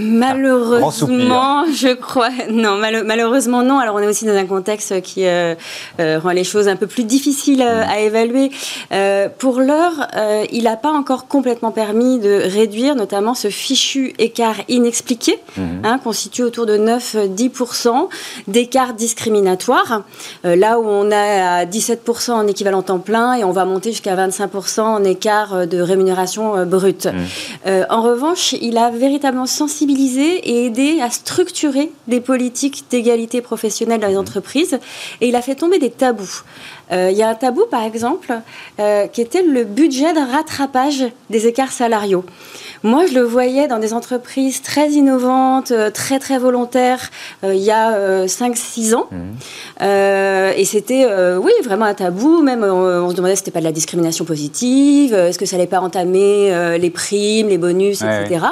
malheureusement, 0.00 1.64
je 1.72 1.94
crois. 1.94 2.30
Non, 2.50 2.76
malheureusement, 2.76 3.62
non. 3.62 3.78
Alors, 3.78 3.96
on 3.96 3.98
est 4.00 4.06
aussi 4.06 4.24
dans 4.24 4.34
un 4.34 4.46
contexte 4.46 5.00
qui 5.02 5.26
euh, 5.26 5.54
euh, 6.00 6.18
rend 6.18 6.30
les 6.30 6.44
choses 6.44 6.68
un 6.68 6.76
peu 6.76 6.86
plus 6.86 7.04
difficiles 7.04 7.62
à 7.62 7.96
mm. 7.96 7.98
évaluer. 7.98 8.50
pour 9.38 9.60
l'heure, 9.60 10.08
il 10.52 10.64
n'a 10.64 10.76
pas 10.76 10.90
encore 10.92 11.26
complètement 11.26 11.70
permis 11.70 12.18
de 12.18 12.42
réduire, 12.44 12.94
notamment 12.96 13.34
ce 13.34 13.48
fichu 13.48 14.14
écart 14.18 14.56
inexpliqué, 14.68 15.38
mm. 15.56 15.62
hein, 15.84 15.98
constitué 15.98 16.42
autour 16.42 16.66
de 16.66 16.78
9-10% 16.78 18.08
d'écart 18.48 18.94
discriminatoire. 18.94 20.02
là 20.44 20.78
où 20.78 20.86
on 20.86 21.10
a 21.10 21.60
à 21.60 21.64
17% 21.64 22.32
en 22.32 22.46
équivalent 22.46 22.82
temps 22.82 22.98
plein 22.98 23.34
et 23.34 23.44
on 23.44 23.52
va 23.52 23.64
monter 23.64 23.90
jusqu'à 23.90 24.16
25% 24.16 24.80
en 24.80 25.04
écart 25.04 25.66
de 25.66 25.80
rémunération 25.80 26.64
brute. 26.64 27.06
Mm. 27.06 27.70
en 27.88 28.02
revanche, 28.02 28.54
il 28.60 28.78
a 28.78 28.90
véritablement 28.90 29.46
sensibilisé 29.46 29.89
sensibiliser 29.90 30.48
et 30.48 30.66
aider 30.66 31.00
à 31.00 31.10
structurer 31.10 31.90
des 32.06 32.20
politiques 32.20 32.84
d'égalité 32.90 33.40
professionnelle 33.40 34.00
dans 34.00 34.08
les 34.08 34.16
entreprises. 34.16 34.78
Et 35.20 35.28
il 35.28 35.36
a 35.36 35.42
fait 35.42 35.54
tomber 35.56 35.78
des 35.78 35.90
tabous. 35.90 36.42
Euh, 36.92 37.08
il 37.10 37.16
y 37.16 37.22
a 37.22 37.28
un 37.28 37.34
tabou, 37.34 37.62
par 37.70 37.82
exemple, 37.82 38.32
euh, 38.78 39.06
qui 39.06 39.20
était 39.20 39.42
le 39.42 39.64
budget 39.64 40.12
de 40.12 40.32
rattrapage 40.32 41.04
des 41.28 41.46
écarts 41.46 41.72
salariaux. 41.72 42.24
Moi, 42.82 43.04
je 43.06 43.14
le 43.14 43.22
voyais 43.22 43.68
dans 43.68 43.78
des 43.78 43.92
entreprises 43.92 44.62
très 44.62 44.90
innovantes, 44.90 45.70
euh, 45.70 45.90
très 45.90 46.18
très 46.18 46.38
volontaires, 46.38 47.10
il 47.42 47.56
y 47.56 47.70
a 47.70 48.26
5-6 48.26 48.94
ans. 48.94 49.08
Mmh. 49.10 49.84
et 50.56 50.64
c'était, 50.64 51.06
oui, 51.36 51.52
vraiment 51.62 51.84
un 51.84 51.94
tabou. 51.94 52.42
Même, 52.42 52.64
on, 52.64 53.10
se 53.10 53.14
demandait 53.14 53.34
si 53.34 53.40
c'était 53.40 53.50
pas 53.50 53.60
de 53.60 53.64
la 53.64 53.72
discrimination 53.72 54.24
positive, 54.24 55.14
est-ce 55.14 55.38
que 55.38 55.46
ça 55.46 55.56
allait 55.56 55.66
pas 55.66 55.80
entamer 55.80 56.78
les 56.78 56.90
primes, 56.90 57.48
les 57.48 57.58
bonus, 57.58 58.02
etc. 58.02 58.46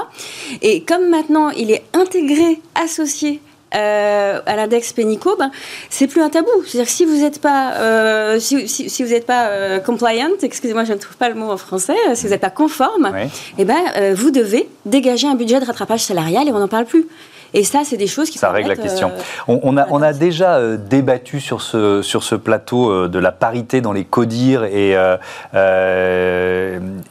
Et 0.62 0.82
comme 0.82 1.08
maintenant, 1.08 1.50
il 1.50 1.70
est 1.70 1.84
intégré, 1.94 2.60
associé 2.74 3.40
euh, 3.74 4.40
à 4.46 4.56
l'index 4.56 4.92
Pénico, 4.92 5.36
ben, 5.38 5.50
c'est 5.90 6.06
plus 6.06 6.22
un 6.22 6.30
tabou. 6.30 6.48
C'est-à-dire 6.66 6.86
que 6.86 6.92
si 6.92 7.04
vous 7.04 7.16
n'êtes 7.16 7.40
pas, 7.40 7.74
euh, 7.74 8.40
si, 8.40 8.68
si, 8.68 9.02
vous 9.02 9.10
n'êtes 9.10 9.26
pas 9.26 9.48
euh, 9.48 9.78
compliant, 9.78 10.30
excusez-moi, 10.42 10.84
je 10.84 10.94
ne 10.94 10.98
trouve 10.98 11.16
pas 11.16 11.28
le 11.28 11.34
mot 11.34 11.50
en 11.50 11.56
français, 11.56 11.96
si 12.14 12.24
vous 12.26 12.32
n'êtes 12.32 12.40
pas 12.40 12.50
conforme, 12.50 13.12
eh 13.58 13.64
ben, 13.64 14.14
vous 14.14 14.30
devez 14.30 14.68
dégager 14.86 15.28
un 15.28 15.34
budget 15.34 15.60
de 15.60 15.66
rattrapage 15.66 16.00
salarial 16.00 16.48
et 16.48 16.52
on 16.52 16.58
n'en 16.58 16.68
parle 16.68 16.86
plus. 16.86 17.06
Et 17.54 17.64
ça, 17.64 17.80
c'est 17.82 17.96
des 17.96 18.06
choses 18.06 18.28
qui 18.28 18.36
ça 18.36 18.50
règle 18.50 18.68
la 18.68 18.76
question. 18.76 19.10
on, 19.48 19.78
a, 19.78 19.86
on 19.90 20.02
a 20.02 20.12
déjà 20.12 20.76
débattu 20.76 21.40
sur 21.40 21.62
ce, 21.62 22.02
sur 22.02 22.22
ce 22.22 22.34
plateau 22.34 23.08
de 23.08 23.18
la 23.18 23.32
parité 23.32 23.80
dans 23.80 23.92
les 23.92 24.04
CODIR 24.04 24.64
et, 24.64 24.92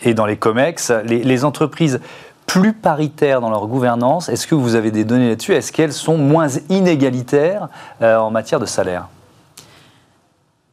et 0.04 0.14
dans 0.14 0.26
les 0.28 0.38
COMEX. 0.38 0.92
Les, 1.06 1.24
les 1.24 1.46
entreprises 1.46 2.00
plus 2.48 2.74
paritaires 2.74 3.42
dans 3.42 3.52
leur 3.52 3.68
gouvernance. 3.68 4.30
Est-ce 4.30 4.48
que 4.48 4.56
vous 4.56 4.74
avez 4.74 4.90
des 4.90 5.04
données 5.04 5.30
là-dessus? 5.30 5.54
Est-ce 5.54 5.72
qu'elles 5.72 5.94
sont 5.94 6.18
moins 6.18 6.48
inégalitaires 6.70 7.68
euh, 8.02 8.18
en 8.18 8.32
matière 8.32 8.60
de 8.60 8.66
salaire? 8.66 9.10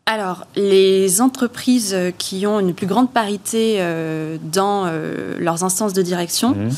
Alors, 0.06 0.46
les 0.54 1.22
entreprises 1.22 1.96
qui 2.18 2.46
ont 2.46 2.60
une 2.60 2.74
plus 2.74 2.86
grande 2.86 3.10
parité 3.10 3.76
euh, 3.78 4.36
dans 4.42 4.84
euh, 4.84 5.34
leurs 5.38 5.64
instances 5.64 5.94
de 5.94 6.02
direction, 6.02 6.50
mhm. 6.50 6.70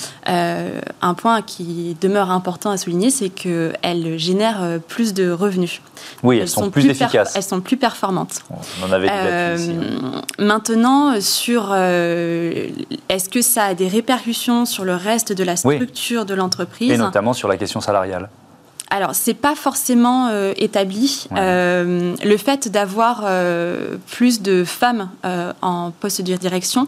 un 1.02 1.14
point 1.14 1.42
qui 1.42 1.97
demeure 2.00 2.30
important 2.30 2.71
à 2.71 2.76
souligner, 2.76 3.11
c'est 3.11 3.30
qu'elles 3.30 4.16
génèrent 4.16 4.78
plus 4.87 5.12
de 5.12 5.28
revenus. 5.33 5.83
Oui, 6.23 6.38
elles, 6.38 6.49
sont, 6.49 6.71
plus, 6.71 6.87
efficaces. 6.87 7.35
Elles 7.35 7.42
sont 7.42 7.61
plus 7.61 7.76
performantes. 7.76 8.45
On 8.50 8.88
en 8.88 8.92
avait 8.92 9.09
ici. 9.56 9.75
Maintenant, 10.38 11.21
sur 11.21 11.75
est-ce 11.75 13.28
que 13.28 13.42
ça 13.42 13.64
a 13.64 13.75
des 13.75 13.88
répercussions 13.88 14.66
sur 14.66 14.85
le 14.85 14.95
reste 14.95 15.33
de 15.33 15.42
la 15.42 15.56
structure 15.56 16.26
de 16.26 16.35
l'entreprise? 16.35 16.92
Et 16.92 16.97
notamment 16.97 17.33
sur 17.33 17.49
la 17.49 17.56
question 17.56 17.80
salariale 17.80 18.28
alors, 18.88 19.14
c'est 19.14 19.35
pas 19.35 19.57
forcément 19.57 20.28
euh, 20.28 20.52
établi. 20.57 21.26
Euh, 21.37 22.14
le 22.25 22.37
fait 22.37 22.69
d'avoir 22.69 23.23
euh, 23.25 23.97
plus 24.07 24.43
de 24.43 24.64
femmes 24.64 25.11
en 25.61 25.90
poste 25.90 26.23
de 26.23 26.37
direction 26.37 26.87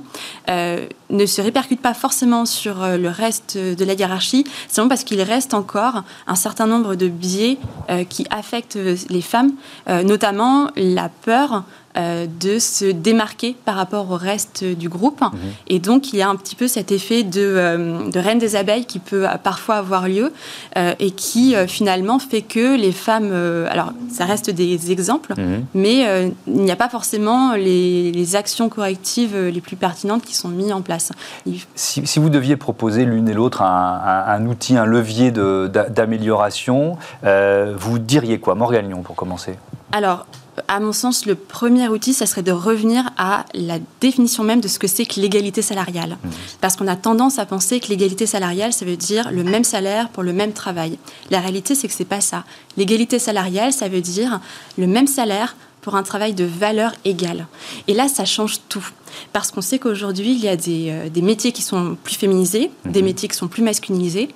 ne 0.48 1.26
se 1.26 1.40
répercute 1.40 1.80
pas 1.80 1.94
forcément 1.94 2.44
sur 2.46 2.86
le 2.86 3.08
reste 3.08 3.56
de 3.56 3.84
la 3.84 3.94
hiérarchie, 3.94 4.44
seulement 4.68 4.88
parce 4.88 5.04
qu'il 5.04 5.20
reste 5.22 5.54
encore 5.54 6.02
un 6.26 6.34
certain 6.34 6.66
nombre 6.66 6.94
de 6.94 7.08
biais 7.08 7.58
qui 8.08 8.26
affectent 8.30 8.78
les 9.08 9.22
femmes, 9.22 9.52
notamment 9.88 10.70
la 10.76 11.08
peur 11.08 11.64
euh, 11.98 12.26
de 12.40 12.60
se 12.60 12.84
démarquer 12.84 13.56
par 13.64 13.74
rapport 13.74 14.10
au 14.12 14.16
reste 14.16 14.62
du 14.62 14.88
groupe. 14.88 15.20
Mhm. 15.20 15.32
Et 15.66 15.78
donc, 15.80 16.12
il 16.12 16.18
y 16.18 16.22
a 16.22 16.28
un 16.28 16.36
petit 16.36 16.54
peu 16.54 16.68
cet 16.68 16.92
effet 16.92 17.24
de, 17.24 17.40
euh, 17.40 18.08
de 18.08 18.18
reine 18.20 18.38
des 18.38 18.54
abeilles 18.54 18.84
qui 18.84 19.00
peut 19.00 19.26
parfois 19.42 19.76
avoir 19.76 20.06
lieu 20.06 20.32
euh, 20.76 20.94
et 21.00 21.10
qui 21.10 21.56
finalement 21.66 22.18
fait 22.20 22.42
que 22.42 22.76
les 22.76 22.92
femmes, 22.92 23.32
alors 23.68 23.92
ça 24.10 24.26
reste 24.26 24.50
des 24.50 24.92
exemples, 24.92 25.34
mhm. 25.36 25.64
mais 25.74 26.32
il 26.46 26.62
n'y 26.62 26.70
a 26.70 26.76
pas 26.76 26.88
forcément 26.88 27.54
les, 27.54 28.36
actions 28.36 28.68
correctives 28.68 29.36
les 29.36 29.60
plus 29.60 29.76
pertinentes 29.76 30.22
qui 30.22 30.34
sont 30.34 30.48
mises 30.48 30.72
en 30.72 30.82
place. 30.82 31.12
Si, 31.74 32.06
si 32.06 32.18
vous 32.18 32.28
deviez 32.28 32.56
proposer 32.56 33.06
l'une 33.06 33.28
et 33.28 33.32
l'autre 33.32 33.62
un, 33.62 34.24
un, 34.26 34.46
outil, 34.46 34.76
un 34.76 34.84
levier 34.84 35.30
d'amélioration, 35.30 36.96
vous 37.22 37.98
diriez 37.98 38.38
quoi? 38.38 38.54
Morgan 38.54 38.86
Lyon, 38.86 39.02
pour 39.02 39.16
commencer 39.16 39.54
Alors, 39.92 40.26
à 40.66 40.80
mon 40.80 40.92
sens, 40.92 41.26
le 41.26 41.34
premier 41.34 41.88
outil, 41.88 42.14
ça 42.14 42.26
serait 42.26 42.42
de 42.42 42.52
revenir 42.52 43.10
à 43.16 43.44
la 43.54 43.78
définition 44.00 44.42
même 44.42 44.60
de 44.60 44.68
ce 44.68 44.78
que 44.78 44.86
c'est 44.86 45.06
que 45.06 45.20
l'égalité 45.20 45.62
salariale. 45.62 46.18
Mmh. 46.22 46.28
Parce 46.60 46.76
qu'on 46.76 46.88
a 46.88 46.96
tendance 46.96 47.38
à 47.38 47.46
penser 47.46 47.80
que 47.80 47.88
l'égalité 47.88 48.26
salariale, 48.26 48.72
ça 48.72 48.84
veut 48.84 48.96
dire 48.96 49.30
le 49.30 49.44
même 49.44 49.64
salaire 49.64 50.08
pour 50.08 50.22
le 50.22 50.32
même 50.32 50.52
travail. 50.52 50.98
La 51.30 51.40
réalité, 51.40 51.74
c'est 51.74 51.88
que 51.88 51.94
c'est 51.94 52.04
pas 52.04 52.20
ça. 52.20 52.44
L'égalité 52.76 53.18
salariale, 53.18 53.72
ça 53.72 53.88
veut 53.88 54.00
dire 54.00 54.40
le 54.76 54.86
même 54.86 55.06
salaire 55.06 55.56
pour 55.80 55.94
un 55.94 56.02
travail 56.02 56.34
de 56.34 56.44
valeur 56.44 56.92
égale. 57.04 57.46
Et 57.86 57.94
là, 57.94 58.08
ça 58.08 58.24
change 58.24 58.60
tout. 58.68 58.86
Parce 59.32 59.50
qu'on 59.50 59.60
sait 59.60 59.78
qu'aujourd'hui, 59.78 60.32
il 60.32 60.40
y 60.40 60.48
a 60.48 60.56
des, 60.56 60.90
euh, 60.90 61.22
métiers 61.22 61.52
qui 61.52 61.62
sont 61.62 61.96
plus 62.02 62.16
féminisés, 62.16 62.70
des 62.84 63.00
mhm. 63.00 63.06
métiers 63.06 63.28
qui 63.28 63.36
sont 63.36 63.48
plus 63.48 63.62
masculinisés. 63.62 64.28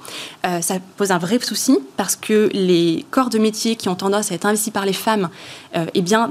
Euh, 0.46 0.60
ça 0.60 0.76
pose 0.96 1.10
un 1.10 1.18
vrai 1.18 1.38
souci 1.40 1.78
parce 1.96 2.16
que 2.16 2.50
les 2.52 3.04
corps 3.10 3.30
de 3.30 3.38
métiers 3.38 3.76
qui 3.76 3.88
ont 3.88 3.94
tendance 3.94 4.32
à 4.32 4.34
être 4.34 4.46
investis 4.46 4.72
par 4.72 4.86
les 4.86 4.92
femmes 4.92 5.28
euh, 5.76 5.86
eh 5.94 6.02
bien, 6.02 6.30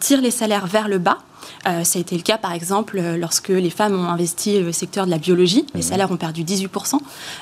tirent 0.00 0.20
les 0.20 0.30
salaires 0.30 0.66
vers 0.66 0.88
le 0.88 0.98
bas. 0.98 1.18
Ça 1.64 1.98
a 1.98 2.00
été 2.00 2.16
le 2.16 2.22
cas, 2.22 2.38
par 2.38 2.52
exemple, 2.52 3.00
lorsque 3.18 3.48
les 3.48 3.70
femmes 3.70 3.94
ont 3.94 4.08
investi 4.08 4.60
le 4.60 4.72
secteur 4.72 5.06
de 5.06 5.10
la 5.10 5.18
biologie, 5.18 5.66
les 5.74 5.80
mhm. 5.80 5.86
salaires 5.86 6.10
ont 6.10 6.16
perdu 6.16 6.44
18%. 6.44 6.98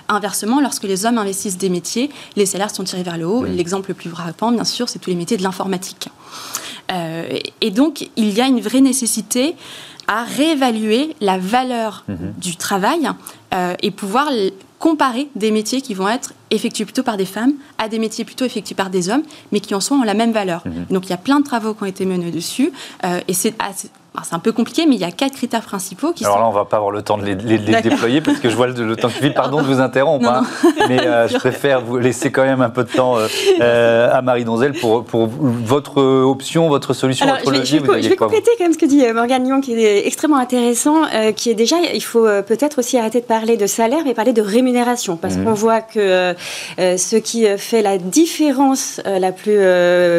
Inversement, 0.09 0.61
lorsque 0.61 0.85
les 0.85 1.07
hommes 1.07 1.19
investissent 1.19 1.59
des 1.59 1.69
métiers, 1.69 2.11
les 2.37 2.47
salaires 2.47 2.75
sont 2.75 2.85
tirés 2.85 3.03
vers 3.03 3.19
le 3.19 3.27
haut. 3.27 3.45
L'exemple 3.45 3.91
le 3.91 3.95
plus 3.95 4.11
frappant, 4.11 4.53
bien 4.53 4.65
sûr, 4.65 4.89
c'est 4.89 4.99
tous 4.99 5.11
les 5.11 5.17
métiers 5.17 5.37
de 5.37 5.43
l'informatique. 5.43 6.09
et 6.91 7.71
donc, 7.71 8.09
il 8.17 8.33
y 8.33 8.41
a 8.41 8.47
une 8.47 8.61
vraie 8.61 8.81
nécessité 8.81 9.57
à 10.09 10.25
réévaluer 10.25 11.17
la 11.21 11.39
valeur 11.39 12.05
mhm. 12.09 12.35
du 12.39 12.57
travail 12.57 13.11
euh, 13.55 13.75
et 13.83 13.91
pouvoir 13.91 14.29
comparer 14.87 15.27
des 15.35 15.51
métiers 15.51 15.81
qui 15.81 15.95
vont 15.95 16.09
être 16.09 16.33
effectués 16.53 16.85
plutôt 16.85 17.03
par 17.03 17.17
des 17.17 17.25
femmes 17.25 17.55
à 17.77 17.89
des 17.89 17.99
métiers 17.99 18.25
plutôt 18.25 18.45
effectués 18.45 18.77
par 18.77 18.89
des 18.89 19.09
hommes, 19.09 19.25
mais 19.51 19.59
qui 19.59 19.75
en 19.75 19.81
sont 19.81 19.97
en 19.97 20.05
la 20.05 20.15
même 20.15 20.31
valeur. 20.31 20.63
Mhm. 20.65 20.87
Donc 20.91 21.07
il 21.07 21.11
y 21.11 21.13
a 21.13 21.17
plein 21.17 21.41
de 21.41 21.45
travaux 21.45 21.75
qui 21.75 21.83
ont 21.83 21.87
été 21.87 22.07
menés 22.07 22.31
dessus, 22.31 22.73
euh, 23.05 23.19
et 23.27 23.35
c'est 23.35 23.53
c'est 24.25 24.35
un 24.35 24.39
peu 24.39 24.53
compliqué, 24.53 24.87
mais 24.87 24.95
il 24.95 25.01
y 25.01 25.05
a 25.05 25.11
quatre 25.11 25.35
critères 25.35 25.63
principaux 25.63 26.13
qui 26.13 26.25
Alors 26.25 26.39
là, 26.39 26.49
on 26.49 26.53
va 26.53 26.65
pas 26.65 26.79
avoir 26.79 26.91
le 26.91 27.03
temps 27.03 27.19
de 27.19 27.25
les, 27.25 27.35
déployer 27.35 28.21
parce 28.21 28.39
que 28.39 28.49
je 28.49 28.57
vois 28.57 28.67
le, 28.67 28.97
temps 28.97 29.09
qui 29.09 29.19
file. 29.19 29.35
Pardon 29.35 29.61
de 29.61 29.67
vous 29.67 29.81
interrompre, 29.81 30.29
hein. 30.29 30.45
mais 30.89 31.07
euh, 31.07 31.29
je 31.29 31.37
préfère 31.37 31.83
vous 31.83 31.99
laisser 31.99 32.33
quand 32.33 32.45
même 32.45 32.63
un 32.63 32.71
peu 32.71 32.85
de 32.85 32.91
temps 32.91 33.17
euh, 33.19 34.11
à 34.13 34.23
Marie 34.23 34.45
Donzel 34.45 34.73
pour, 34.73 35.05
pour 35.05 35.27
votre 35.29 36.01
option, 36.01 36.69
votre 36.69 36.95
solution, 36.95 37.27
votre 37.27 37.51
levier. 37.51 37.81
Je 37.85 37.93
vais, 37.93 38.03
je 38.03 38.09
vais 38.09 38.17
compléter 38.17 38.51
quand 38.57 38.65
même 38.65 38.73
ce 38.73 38.79
que 38.79 38.87
dit 38.87 39.05
Morgane 39.13 39.45
Lyon, 39.45 39.61
qui 39.61 39.75
est 39.75 40.07
extrêmement 40.07 40.39
intéressant, 40.39 41.03
qui 41.35 41.51
est 41.51 41.55
déjà, 41.55 41.77
il 41.93 42.03
faut 42.03 42.27
peut-être 42.47 42.79
aussi 42.79 42.99
arrêter 42.99 43.21
de 43.21 43.27
parler 43.27 43.57
de 43.57 43.67
salaire, 43.67 44.01
mais 44.05 44.15
parler 44.15 44.33
de 44.33 44.43
rémunération, 44.43 44.76
parce 45.17 45.37
mhm. 45.37 45.45
qu'on 45.45 45.55
voit 45.55 45.81
que 45.81 46.35
ce 46.79 47.17
qui 47.17 47.47
fait 47.59 47.83
la 47.83 47.99
différence 47.99 49.01
la 49.05 49.33
plus 49.33 49.59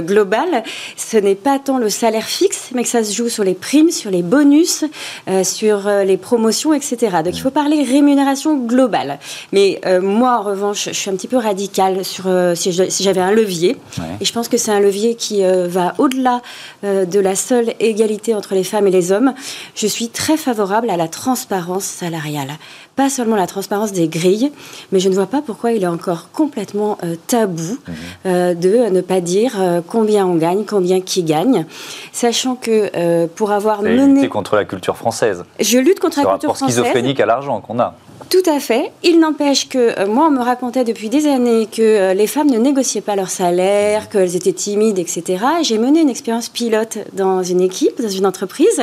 globale, 0.05 0.63
ce 0.95 1.17
n'est 1.17 1.35
pas 1.35 1.59
tant 1.59 1.77
le 1.77 1.89
salaire 1.89 2.25
fixe, 2.25 2.69
mais 2.73 2.83
que 2.83 2.89
ça 2.89 3.03
se 3.03 3.13
joue 3.13 3.29
sur 3.29 3.43
les 3.43 3.53
primes 3.53 3.87
sur 3.91 4.11
les 4.11 4.21
bonus, 4.21 4.85
euh, 5.27 5.43
sur 5.43 5.87
euh, 5.87 6.03
les 6.03 6.17
promotions, 6.17 6.73
etc. 6.73 7.17
Donc 7.23 7.35
il 7.35 7.41
faut 7.41 7.51
parler 7.51 7.83
rémunération 7.83 8.57
globale. 8.57 9.19
Mais 9.51 9.81
euh, 9.85 10.01
moi, 10.01 10.39
en 10.39 10.43
revanche, 10.43 10.85
je 10.85 10.93
suis 10.93 11.09
un 11.09 11.15
petit 11.15 11.27
peu 11.27 11.37
radicale 11.37 12.05
sur 12.05 12.25
si 12.55 12.71
j'avais 12.71 13.21
un 13.21 13.31
levier. 13.31 13.77
Et 14.21 14.25
je 14.25 14.33
pense 14.33 14.47
que 14.47 14.57
c'est 14.57 14.71
un 14.71 14.79
levier 14.79 15.15
qui 15.15 15.41
va 15.43 15.93
au-delà 15.97 16.41
de 16.83 17.19
la 17.19 17.35
seule 17.35 17.73
égalité 17.79 18.33
entre 18.33 18.53
les 18.53 18.63
femmes 18.63 18.87
et 18.87 18.91
les 18.91 19.11
hommes. 19.11 19.33
Je 19.75 19.87
suis 19.87 20.09
très 20.09 20.37
favorable 20.37 20.89
à 20.89 20.97
la 20.97 21.07
transparence 21.07 21.83
salariale 21.83 22.51
pas 22.97 23.09
seulement 23.11 23.35
la 23.35 23.45
transparence 23.45 23.93
des 23.93 24.07
grilles, 24.07 24.51
mais 24.91 24.99
je 24.99 25.07
ne 25.07 25.13
vois 25.13 25.27
pas 25.27 25.43
pourquoi 25.43 25.71
il 25.71 25.83
est 25.83 25.87
encore 25.87 26.29
complètement 26.33 26.97
euh, 27.03 27.15
tabou 27.27 27.77
mhm. 27.87 27.95
euh, 28.25 28.53
de 28.55 28.89
ne 28.89 29.01
pas 29.01 29.21
dire 29.21 29.53
euh, 29.59 29.81
combien 29.87 30.25
on 30.25 30.35
gagne, 30.35 30.65
combien 30.65 30.99
qui 30.99 31.21
gagne, 31.23 31.65
sachant 32.11 32.55
que 32.55 33.27
pour 33.27 33.51
avoir 33.51 33.83
mené... 33.83 34.27
contre 34.27 34.55
la 34.55 34.65
culture 34.65 34.97
française. 34.97 35.45
Je 35.59 35.77
lutte 35.77 35.99
contre 35.99 36.23
la 36.23 36.31
culture 36.31 36.57
française. 36.57 36.75
schizophrénique 36.75 37.19
à 37.19 37.27
l'argent 37.27 37.61
qu'on 37.61 37.79
a. 37.79 37.95
Tout 38.29 38.49
à 38.49 38.59
fait. 38.59 38.91
Il 39.03 39.19
n'empêche 39.19 39.69
que 39.69 40.05
moi, 40.05 40.27
on 40.27 40.31
me 40.31 40.41
racontait 40.41 40.83
depuis 40.83 41.09
des 41.09 41.27
années 41.27 41.67
que 41.67 42.13
les 42.13 42.27
femmes 42.27 42.49
ne 42.49 42.57
négociaient 42.57 43.01
pas 43.01 43.15
leur 43.15 43.29
salaire, 43.29 44.09
qu'elles 44.09 44.35
étaient 44.35 44.53
timides, 44.53 44.99
etc. 44.99 45.43
J'ai 45.61 45.77
mené 45.77 46.01
une 46.01 46.09
expérience 46.09 46.49
pilote 46.49 46.97
dans 47.13 47.43
une 47.43 47.61
équipe, 47.61 48.01
dans 48.01 48.09
une 48.09 48.25
entreprise, 48.25 48.81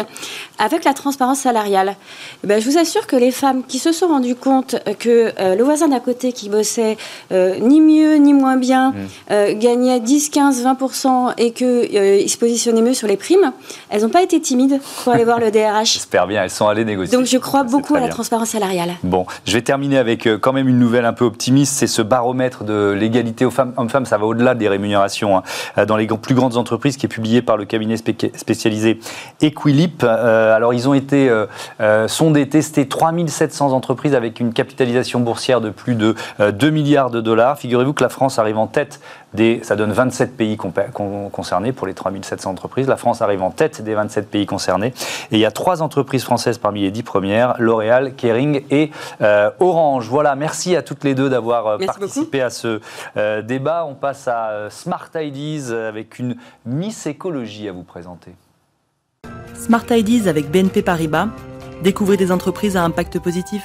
avec 0.59 0.85
la 0.85 0.95
transparence 0.95 1.41
salariale. 1.41 1.97
Eh 2.43 2.47
ben, 2.47 2.61
je 2.61 2.69
vous 2.69 2.79
assure 2.79 3.07
que 3.07 3.17
les 3.17 3.31
femmes 3.31 3.63
qui 3.67 3.79
se 3.79 3.93
sont 3.93 4.09
rendues 4.09 4.35
compte 4.35 4.77
que 4.99 5.33
euh, 5.39 5.55
le 5.55 5.65
voisin 5.65 5.89
d'à 5.89 6.01
côté 6.01 6.33
qui 6.33 6.49
bossait 6.49 6.97
euh, 7.33 7.59
ni 7.59 7.81
mieux 7.81 8.17
ni 8.17 8.33
moins 8.33 8.57
bien 8.57 8.91
mmh. 8.91 8.95
euh, 9.31 9.55
gagnait 9.55 10.01
10, 10.01 10.31
15, 10.31 10.65
20% 10.65 11.35
et 11.39 11.53
qu'il 11.53 12.31
se 12.31 12.37
positionnait 12.37 12.83
mieux 12.83 12.95
sur 12.95 13.09
les 13.09 13.17
primes, 13.17 13.53
elles 13.91 14.03
n'ont 14.03 14.09
pas 14.09 14.23
été 14.23 14.41
timides 14.41 14.81
pour 15.03 15.13
aller 15.13 15.25
voir 15.25 15.41
le 15.41 15.51
DRH. 15.51 15.95
J'espère 15.95 16.27
bien, 16.27 16.43
elles 16.45 16.51
sont 16.51 16.69
allées 16.69 16.85
négocier. 16.85 17.17
Donc 17.17 17.27
je 17.27 17.39
crois 17.39 17.63
beaucoup 17.63 17.95
à 17.95 18.01
la 18.01 18.09
transparence 18.09 18.51
salariale. 18.51 18.95
Bon, 19.03 19.24
Je 19.45 19.53
vais 19.53 19.63
terminer 19.63 19.99
avec 19.99 20.29
quand 20.41 20.53
même 20.53 20.69
une 20.69 20.79
nouvelle 20.79 21.05
un 21.05 21.13
peu 21.13 21.25
optimiste, 21.25 21.75
c'est 21.75 21.87
ce 21.87 22.03
baromètre 22.03 22.65
de 22.65 22.95
l'égalité 22.99 23.45
hommes-femmes, 23.45 24.07
ça 24.07 24.19
va 24.19 24.27
au-delà 24.27 24.55
des 24.55 24.69
rémunérations 24.69 25.39
hein, 25.39 25.87
dans 25.87 25.97
les 25.97 26.07
plus 26.07 26.35
grandes 26.35 26.57
entreprises 26.57 26.97
qui 26.97 27.07
est 27.07 27.09
publié 27.09 27.43
par 27.43 27.57
le 27.57 27.65
cabinet 27.65 27.97
spécialisé 27.97 29.01
Equilip. 29.41 30.05
alors 30.05 30.75
ils 30.75 30.89
ont 30.89 30.95
été 30.95 31.31
sondés, 32.07 32.49
testés 32.49 32.89
3700 32.89 33.73
entreprises 33.73 34.15
avec 34.15 34.41
une 34.41 34.53
capitalisation 34.53 35.21
boursière 35.21 35.61
de 35.61 35.71
plus 35.71 35.95
de 35.95 36.15
2 36.39 36.71
milliards 36.71 37.11
de 37.11 37.21
dollars. 37.21 37.59
Figurez-vous 37.59 37.93
que 37.93 38.03
la 38.03 38.09
France 38.09 38.39
arrive 38.39 38.59
en 38.59 38.67
tête 38.67 39.01
des, 39.35 39.61
ça 39.63 39.77
donne 39.77 39.93
27 39.93 40.37
pays 40.37 40.57
concernés 40.57 41.73
pour 41.73 41.87
les 41.87 41.95
3700 41.95 42.51
entreprises. 42.51 42.89
La 42.89 42.97
France 42.97 43.21
arrive 43.21 43.43
en 43.43 43.51
tête 43.51 43.83
des 43.83 43.95
27 43.95 44.29
pays 44.29 44.47
concernés. 44.47 44.95
Et 45.31 45.37
il 45.37 45.39
y 45.39 45.45
a 45.45 45.51
trois 45.51 45.83
entreprises 45.83 46.25
françaises 46.25 46.59
parmi 46.59 46.83
les 46.83 46.91
dix 46.91 47.03
premières, 47.03 47.57
L'Oréal, 47.59 48.15
Kering 48.15 48.63
et 48.71 48.91
euh, 49.21 49.51
Orange. 49.61 50.09
Voilà, 50.09 50.37
merci 50.37 50.77
à 50.77 50.83
toutes 50.83 51.05
les 51.05 51.15
deux 51.15 51.29
d'avoir 51.29 51.67
euh, 51.67 51.79
participé 51.79 52.41
à 52.41 52.51
ce 52.51 52.81
euh, 53.17 53.43
débat. 53.43 53.85
On 53.89 53.95
passe 53.95 54.29
à 54.29 54.69
Smart 54.71 55.11
Ideas 55.15 55.75
avec 55.89 56.19
une 56.19 56.37
Miss 56.65 57.07
Écologie 57.07 57.69
à 57.69 57.73
vous 57.73 57.83
présenter. 57.83 58.33
Smart 59.55 59.85
Ideas 59.91 60.29
avec 60.29 60.51
BNP 60.51 60.83
Paribas. 60.83 61.29
Découvrez 61.83 62.17
des 62.17 62.31
entreprises 62.33 62.77
à 62.77 62.83
impact 62.83 63.19
positif. 63.19 63.63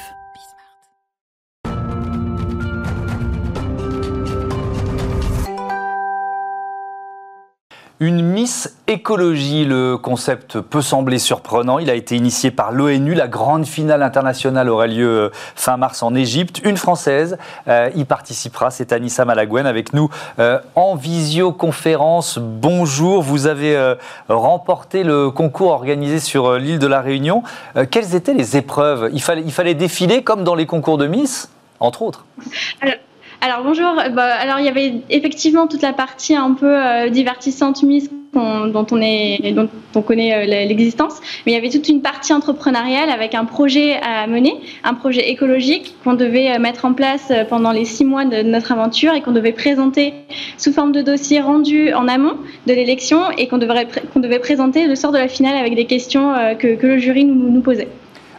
Une 8.02 8.22
Miss 8.22 8.78
Écologie, 8.88 9.66
le 9.66 9.98
concept 9.98 10.62
peut 10.62 10.82
sembler 10.82 11.20
surprenant. 11.20 11.80
Il 11.80 11.90
a 11.90 11.96
été 11.96 12.16
initié 12.16 12.50
par 12.50 12.72
l'ONU. 12.72 13.14
La 13.14 13.28
grande 13.28 13.66
finale 13.66 14.04
internationale 14.04 14.70
aura 14.70 14.88
lieu 14.88 15.10
euh, 15.10 15.30
fin 15.34 15.76
mars 15.76 16.02
en 16.02 16.16
Égypte. 16.16 16.62
Une 16.64 16.78
Française 16.78 17.38
euh, 17.68 17.90
y 17.96 18.06
participera, 18.06 18.72
c'est 18.72 18.94
Anissa 18.94 19.26
Malaguen 19.26 19.66
avec 19.66 19.92
nous 19.92 20.10
euh, 20.40 20.60
en 20.76 20.96
visioconférence. 20.96 22.40
Bonjour, 22.42 23.22
vous 23.22 23.48
avez 23.48 23.96
remporté 24.30 25.04
le 25.04 25.30
concours 25.30 25.72
organisé 25.72 26.20
sur 26.20 26.54
l'île 26.54 26.80
de 26.80 26.88
la 26.88 27.02
Réunion. 27.02 27.44
quelles 27.92 28.16
étaient 28.16 28.34
les 28.34 28.56
épreuves? 28.56 29.10
Il 29.12 29.22
fallait, 29.22 29.44
il 29.46 29.52
fallait 29.52 29.74
défiler 29.74 30.24
comme 30.24 30.46
dans 30.46 30.56
les 30.56 30.66
concours 30.66 30.98
de 30.98 31.06
Miss, 31.06 31.50
entre 31.82 32.04
autres 32.04 32.24
bonjour, 33.64 33.96
bah, 34.14 34.34
alors 34.40 34.60
il 34.60 34.66
y 34.66 34.70
avait 34.70 34.96
effectivement 35.10 35.68
toute 35.68 35.82
la 35.82 35.94
partie 35.94 36.36
un 36.36 36.54
peu 36.54 36.68
euh, 36.68 37.10
divertissante 37.10 37.84
mise 37.84 38.10
dont 38.32 38.86
on 39.96 40.02
connaît 40.04 40.34
euh, 40.34 40.46
l'existence, 40.68 41.20
mais 41.46 41.54
il 41.54 41.56
y 41.56 41.58
avait 41.58 41.70
toute 41.70 41.90
une 41.90 42.02
partie 42.02 42.32
entrepreneuriale 42.32 43.10
avec 43.10 43.34
un 43.34 43.46
projet 43.46 43.96
à 44.04 44.28
mener, 44.28 44.54
un 44.84 44.94
projet 44.94 45.30
écologique 45.32 45.96
qu'on 46.04 46.14
devait 46.14 46.52
euh, 46.52 46.60
mettre 46.60 46.86
en 46.86 46.94
place 46.94 47.32
pendant 47.50 47.72
les 47.72 47.86
six 47.86 48.06
mois 48.06 48.26
de 48.26 48.44
notre 48.44 48.72
aventure 48.72 49.14
et 49.14 49.22
qu'on 49.22 49.32
devait 49.32 49.52
présenter 49.52 50.14
sous 50.58 50.72
forme 50.72 50.92
de 50.92 51.02
dossier 51.02 51.42
rendu 51.42 51.92
en 51.94 52.08
amont 52.08 52.36
de 52.68 52.74
l'élection 52.74 53.32
et 53.32 53.48
qu'on 53.48 53.58
devait, 53.58 54.40
présenter 54.40 54.86
le 54.86 54.96
sort 54.96 55.12
de 55.12 55.18
la 55.18 55.28
finale 55.28 55.56
avec 55.56 55.76
des 55.76 55.86
questions 55.86 56.34
que, 56.60 56.86
le 56.86 56.98
jury 57.00 57.26
nous 57.26 57.62
posait. 57.62 57.88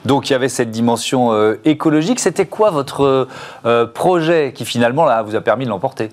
Donc 0.05 0.31
il 0.31 0.33
y 0.33 0.37
avait 0.37 0.49
cette 0.49 0.71
dimension 0.71 1.33
euh, 1.33 1.61
écologique. 1.65 2.21
C'était 2.21 2.47
quoi 2.47 2.71
votre 2.71 3.29
euh, 3.67 3.87
projet 3.87 4.53
qui 4.55 4.65
finalement 4.65 5.07
vous 5.23 5.37
a 5.37 5.41
permis 5.41 5.65
de 5.65 5.71
l'emporter? 5.71 6.11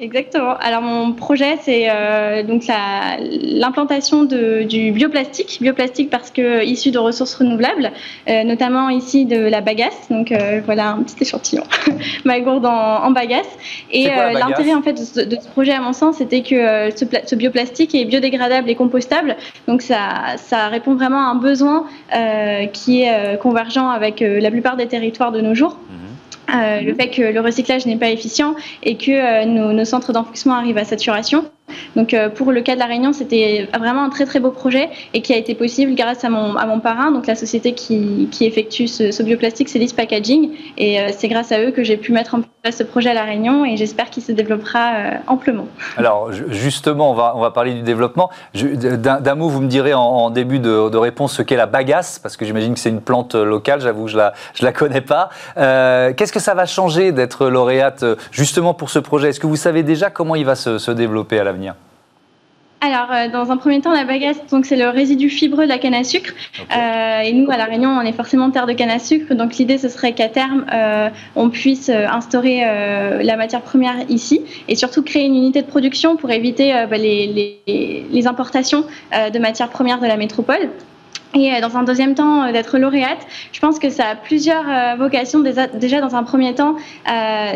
Exactement. 0.00 0.54
Alors 0.60 0.80
mon 0.80 1.12
projet, 1.12 1.56
c'est 1.60 1.88
euh, 1.90 2.44
donc 2.44 2.62
l'implantation 2.68 4.22
du 4.22 4.92
bioplastique, 4.92 5.58
bioplastique 5.60 6.08
parce 6.08 6.30
que 6.30 6.64
issu 6.64 6.92
de 6.92 6.98
ressources 6.98 7.34
renouvelables, 7.34 7.90
euh, 8.28 8.44
notamment 8.44 8.90
ici 8.90 9.24
de 9.24 9.36
la 9.36 9.60
bagasse. 9.60 10.08
Donc 10.08 10.30
euh, 10.30 10.60
voilà 10.64 10.90
un 10.90 11.02
petit 11.02 11.16
échantillon, 11.20 11.64
ma 12.24 12.38
gourde 12.38 12.64
en, 12.66 13.10
bagasse. 13.10 13.48
Et 13.90 14.06
l'intérêt 14.06 14.74
en 14.74 14.82
fait 14.82 14.92
de 14.92 15.36
ce, 15.36 15.48
projet, 15.48 15.72
à 15.72 15.80
mon 15.80 15.92
sens, 15.92 16.18
c'était 16.18 16.42
que 16.42 16.90
ce, 16.94 17.34
bioplastique 17.34 17.92
est 17.96 18.04
biodégradable 18.04 18.70
et 18.70 18.76
compostable. 18.76 19.36
Donc 19.66 19.82
ça, 19.82 20.36
ça 20.36 20.68
répond 20.68 20.94
vraiment 20.94 21.26
à 21.26 21.30
un 21.30 21.34
besoin 21.34 21.86
qui 22.72 23.02
est 23.02 23.38
convergent 23.40 23.88
avec 23.88 24.20
la 24.20 24.50
plupart 24.52 24.76
des 24.76 24.86
territoires 24.86 25.32
de 25.32 25.40
nos 25.40 25.56
jours. 25.56 25.76
Mmh. 25.90 26.07
Euh, 26.54 26.80
le 26.80 26.94
fait 26.94 27.10
que 27.10 27.22
le 27.22 27.40
recyclage 27.40 27.86
n'est 27.86 27.96
pas 27.96 28.10
efficient 28.10 28.54
et 28.82 28.96
que 28.96 29.10
euh, 29.10 29.44
nos, 29.44 29.72
nos, 29.72 29.84
centres 29.84 30.12
d'enfouissement 30.12 30.54
arrivent 30.54 30.78
à 30.78 30.84
saturation. 30.84 31.44
Donc 31.96 32.14
euh, 32.14 32.28
pour 32.28 32.52
le 32.52 32.60
cas 32.60 32.74
de 32.74 32.78
la 32.78 32.86
Réunion, 32.86 33.12
c'était 33.12 33.68
vraiment 33.78 34.04
un 34.04 34.10
très 34.10 34.24
très 34.24 34.40
beau 34.40 34.50
projet 34.50 34.88
et 35.14 35.22
qui 35.22 35.32
a 35.32 35.36
été 35.36 35.54
possible 35.54 35.94
grâce 35.94 36.24
à 36.24 36.30
mon, 36.30 36.56
à 36.56 36.66
mon 36.66 36.80
parrain, 36.80 37.10
donc 37.10 37.26
la 37.26 37.34
société 37.34 37.72
qui, 37.72 38.28
qui 38.30 38.44
effectue 38.44 38.86
ce, 38.86 39.22
bioplastique, 39.22 39.68
c'est 39.68 39.78
Packaging. 39.94 40.50
Et 40.76 41.00
euh, 41.00 41.08
c'est 41.16 41.28
grâce 41.28 41.50
à 41.52 41.60
eux 41.60 41.70
que 41.70 41.82
j'ai 41.82 41.96
pu 41.96 42.12
mettre 42.12 42.34
en 42.34 42.40
place 42.62 42.76
ce 42.76 42.82
projet 42.82 43.10
à 43.10 43.14
la 43.14 43.24
Réunion 43.24 43.64
et 43.64 43.76
j'espère 43.76 44.10
qu'il 44.10 44.22
se 44.22 44.32
développera 44.32 44.92
euh, 44.94 45.10
amplement. 45.26 45.66
Alors 45.96 46.30
justement, 46.32 47.10
on 47.10 47.14
va, 47.14 47.32
on 47.36 47.40
va 47.40 47.50
parler 47.50 47.74
du 47.74 47.82
développement. 47.82 48.30
D'un 48.54 49.34
mot, 49.34 49.48
vous 49.48 49.60
me 49.60 49.68
direz 49.68 49.94
en, 49.94 50.30
début 50.30 50.58
de, 50.58 50.96
réponse 50.96 51.34
ce 51.34 51.42
qu'est 51.42 51.56
la 51.56 51.66
bagasse, 51.66 52.18
parce 52.18 52.36
que 52.36 52.44
j'imagine 52.44 52.74
que 52.74 52.80
c'est 52.80 52.90
une 52.90 53.00
plante 53.00 53.34
locale, 53.34 53.80
j'avoue, 53.80 54.08
je 54.08 54.16
la, 54.16 54.34
je 54.54 54.64
la 54.64 54.72
connais 54.72 55.00
pas. 55.00 55.30
Qu'est-ce 55.56 56.32
que 56.32 56.40
ça 56.40 56.54
va 56.54 56.66
changer 56.66 57.12
d'être 57.12 57.48
lauréate 57.48 58.04
justement 58.30 58.74
pour 58.74 58.90
ce 58.90 58.98
projet? 58.98 59.30
Est-ce 59.30 59.40
que 59.40 59.46
vous 59.46 59.56
savez 59.56 59.82
déjà 59.82 60.10
comment 60.10 60.34
il 60.34 60.44
va 60.44 60.54
se 60.54 60.90
développer 60.90 61.38
à 61.38 61.44
l'avenir? 61.44 61.67
Alors, 62.80 63.08
euh, 63.10 63.28
dans 63.28 63.50
un 63.50 63.56
premier 63.56 63.80
temps, 63.80 63.92
la 63.92 64.04
bagasse, 64.04 64.38
donc 64.52 64.64
c'est 64.64 64.76
le 64.76 64.88
résidu 64.88 65.28
fibreux 65.30 65.64
de 65.64 65.68
la 65.68 65.78
canne 65.78 65.94
à 65.94 66.04
sucre. 66.04 66.32
Euh, 66.76 67.20
et 67.20 67.32
nous, 67.32 67.50
à 67.50 67.56
la 67.56 67.64
Réunion, 67.64 67.90
on 67.90 68.02
est 68.02 68.12
forcément 68.12 68.50
terre 68.50 68.66
de 68.66 68.72
canne 68.72 68.90
à 68.90 69.00
sucre. 69.00 69.34
Donc, 69.34 69.56
l'idée, 69.56 69.78
ce 69.78 69.88
serait 69.88 70.12
qu'à 70.12 70.28
terme, 70.28 70.64
euh, 70.72 71.08
on 71.34 71.50
puisse 71.50 71.88
instaurer 71.90 72.60
la 72.60 73.36
matière 73.36 73.62
première 73.62 73.96
ici 74.08 74.42
et 74.68 74.76
surtout 74.76 75.02
créer 75.02 75.26
une 75.26 75.34
unité 75.34 75.62
de 75.62 75.66
production 75.66 76.16
pour 76.16 76.30
éviter 76.30 76.72
bah, 76.88 76.96
les, 76.96 77.58
les, 77.66 78.26
importations 78.26 78.84
de 79.12 79.38
matières 79.38 79.70
premières 79.70 80.00
de 80.00 80.06
la 80.06 80.16
métropole. 80.16 80.70
Et 81.34 81.60
dans 81.60 81.76
un 81.76 81.82
deuxième 81.82 82.14
temps, 82.14 82.50
d'être 82.52 82.78
lauréate, 82.78 83.26
je 83.52 83.60
pense 83.60 83.78
que 83.78 83.90
ça 83.90 84.08
a 84.08 84.14
plusieurs 84.16 84.96
vocations. 84.96 85.40
Déjà, 85.40 86.00
dans 86.00 86.14
un 86.14 86.22
premier 86.22 86.54
temps, 86.54 86.76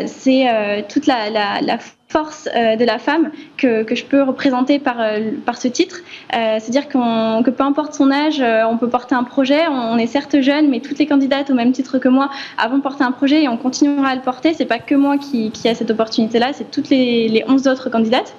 c'est 0.05 0.85
toute 0.89 1.05
la, 1.05 1.29
la, 1.29 1.61
la 1.61 1.77
force 2.13 2.47
euh, 2.55 2.75
de 2.75 2.85
la 2.85 2.99
femme 2.99 3.31
que, 3.57 3.81
que, 3.81 3.95
je 3.95 4.05
peux 4.05 4.21
représenter 4.21 4.77
par, 4.77 5.01
euh, 5.01 5.31
par 5.45 5.57
ce 5.57 5.67
titre. 5.67 5.97
Euh, 6.35 6.57
c'est-à-dire 6.59 6.87
que 6.87 7.49
peu 7.49 7.63
importe 7.63 7.93
son 7.95 8.11
âge, 8.11 8.41
on 8.41 8.77
peut 8.77 8.89
porter 8.89 9.15
un 9.15 9.23
projet. 9.23 9.61
On 9.67 9.97
est 9.97 10.07
certes 10.07 10.39
jeune, 10.41 10.69
mais 10.69 10.79
toutes 10.79 10.99
les 10.99 11.07
candidates, 11.07 11.49
au 11.49 11.55
même 11.55 11.71
titre 11.71 11.97
que 11.97 12.09
moi, 12.09 12.29
avons 12.57 12.81
porté 12.81 13.03
un 13.03 13.11
projet 13.11 13.43
et 13.43 13.47
on 13.47 13.57
continuera 13.57 14.09
à 14.09 14.15
le 14.15 14.21
porter. 14.21 14.53
C'est 14.53 14.65
pas 14.65 14.79
que 14.79 14.95
moi 14.95 15.17
qui, 15.17 15.51
qui 15.51 15.67
a 15.67 15.73
cette 15.73 15.89
opportunité-là, 15.89 16.53
c'est 16.53 16.69
toutes 16.69 16.89
les, 16.89 17.27
les 17.27 17.43
11 17.47 17.67
autres 17.67 17.89
candidates. 17.89 18.35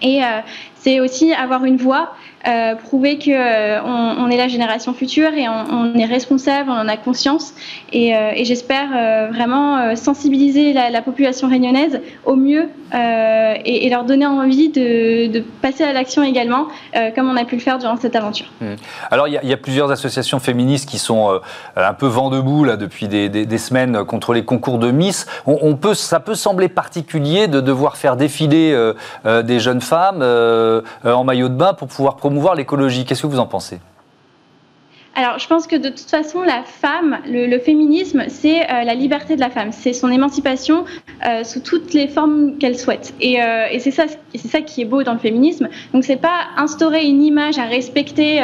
Et 0.00 0.20
c'est 0.82 1.00
aussi 1.00 1.32
avoir 1.32 1.64
une 1.64 1.76
voix, 1.76 2.12
euh, 2.48 2.74
prouver 2.74 3.20
qu'on 3.20 3.30
euh, 3.30 3.78
on 3.84 4.28
est 4.28 4.36
la 4.36 4.48
génération 4.48 4.92
future 4.94 5.32
et 5.32 5.46
on, 5.48 5.94
est 5.94 6.06
responsable, 6.06 6.70
on 6.70 6.76
en 6.76 6.88
a 6.88 6.96
conscience. 6.96 7.54
Et, 7.92 8.16
euh, 8.16 8.32
j'espère 8.42 8.88
vraiment 9.30 9.94
sensibiliser 9.94 10.72
la, 10.72 10.90
la, 10.90 11.02
population 11.02 11.48
réunionnaise 11.48 12.00
au 12.24 12.34
mieux 12.34 12.68
et, 12.94 13.88
leur 13.90 14.04
donner 14.04 14.26
envie 14.26 14.70
de, 14.70 15.44
passer 15.60 15.84
à 15.84 15.92
l'action 15.92 16.22
également, 16.22 16.66
comme 17.14 17.30
on 17.30 17.36
a 17.36 17.44
pu 17.44 17.56
le 17.56 17.60
faire 17.60 17.78
durant 17.78 17.96
cette 17.96 18.16
aventure. 18.16 18.46
Mmh. 18.60 18.74
Alors 19.10 19.28
il 19.28 19.38
y, 19.42 19.52
a 19.52 19.56
plusieurs 19.56 19.90
associations 19.90 20.40
féministes 20.40 20.88
qui 20.88 20.98
sont 20.98 21.40
un 21.76 21.94
peu 21.94 22.06
vent 22.06 22.30
debout 22.30 22.64
là, 22.64 22.76
depuis 22.76 23.06
des, 23.06 23.58
semaines 23.58 24.04
contre 24.04 24.32
les 24.32 24.44
concours 24.44 24.78
de 24.78 24.90
Miss. 24.90 25.26
On, 25.46 25.76
peut, 25.76 25.94
ça 25.94 26.20
peut 26.20 26.34
sembler 26.34 26.68
particulier 26.68 27.46
de 27.46 27.60
devoir 27.60 27.96
faire 27.96 28.16
défiler 28.16 28.76
des 29.24 29.60
jeunes 29.60 29.80
femmes. 29.80 30.22
Euh, 31.04 31.12
en 31.12 31.24
maillot 31.24 31.48
de 31.48 31.54
bain 31.54 31.74
pour 31.74 31.88
pouvoir 31.88 32.16
promouvoir 32.16 32.54
l'écologie. 32.54 33.04
Qu'est-ce 33.04 33.22
que 33.22 33.26
vous 33.26 33.38
en 33.38 33.46
pensez? 33.46 33.78
Alors, 35.14 35.38
je 35.38 35.46
pense 35.46 35.66
que 35.66 35.76
de 35.76 35.90
toute 35.90 36.08
façon, 36.08 36.40
la 36.40 36.62
femme, 36.62 37.18
le, 37.26 37.58
féminisme, 37.58 38.24
c'est 38.28 38.62
euh, 38.62 38.82
la 38.82 38.94
liberté 38.94 39.36
de 39.36 39.40
la 39.40 39.50
femme, 39.50 39.70
c'est 39.70 39.92
son 39.92 40.10
émancipation 40.10 40.86
euh, 41.26 41.44
sous 41.44 41.60
toutes 41.60 41.92
les 41.92 42.08
formes 42.08 42.56
qu'elle 42.56 42.78
souhaite. 42.78 43.12
Et, 43.20 43.34
et 43.34 43.78
c'est 43.78 43.90
ça, 43.90 44.04
c'est 44.34 44.48
ça 44.48 44.62
qui 44.62 44.80
est 44.80 44.86
beau 44.86 45.02
dans 45.02 45.12
le 45.12 45.18
féminisme. 45.18 45.68
Donc, 45.92 46.04
c'est 46.04 46.16
pas 46.16 46.46
instaurer 46.56 47.04
une 47.04 47.22
image 47.22 47.58
à 47.58 47.64
respecter 47.64 48.40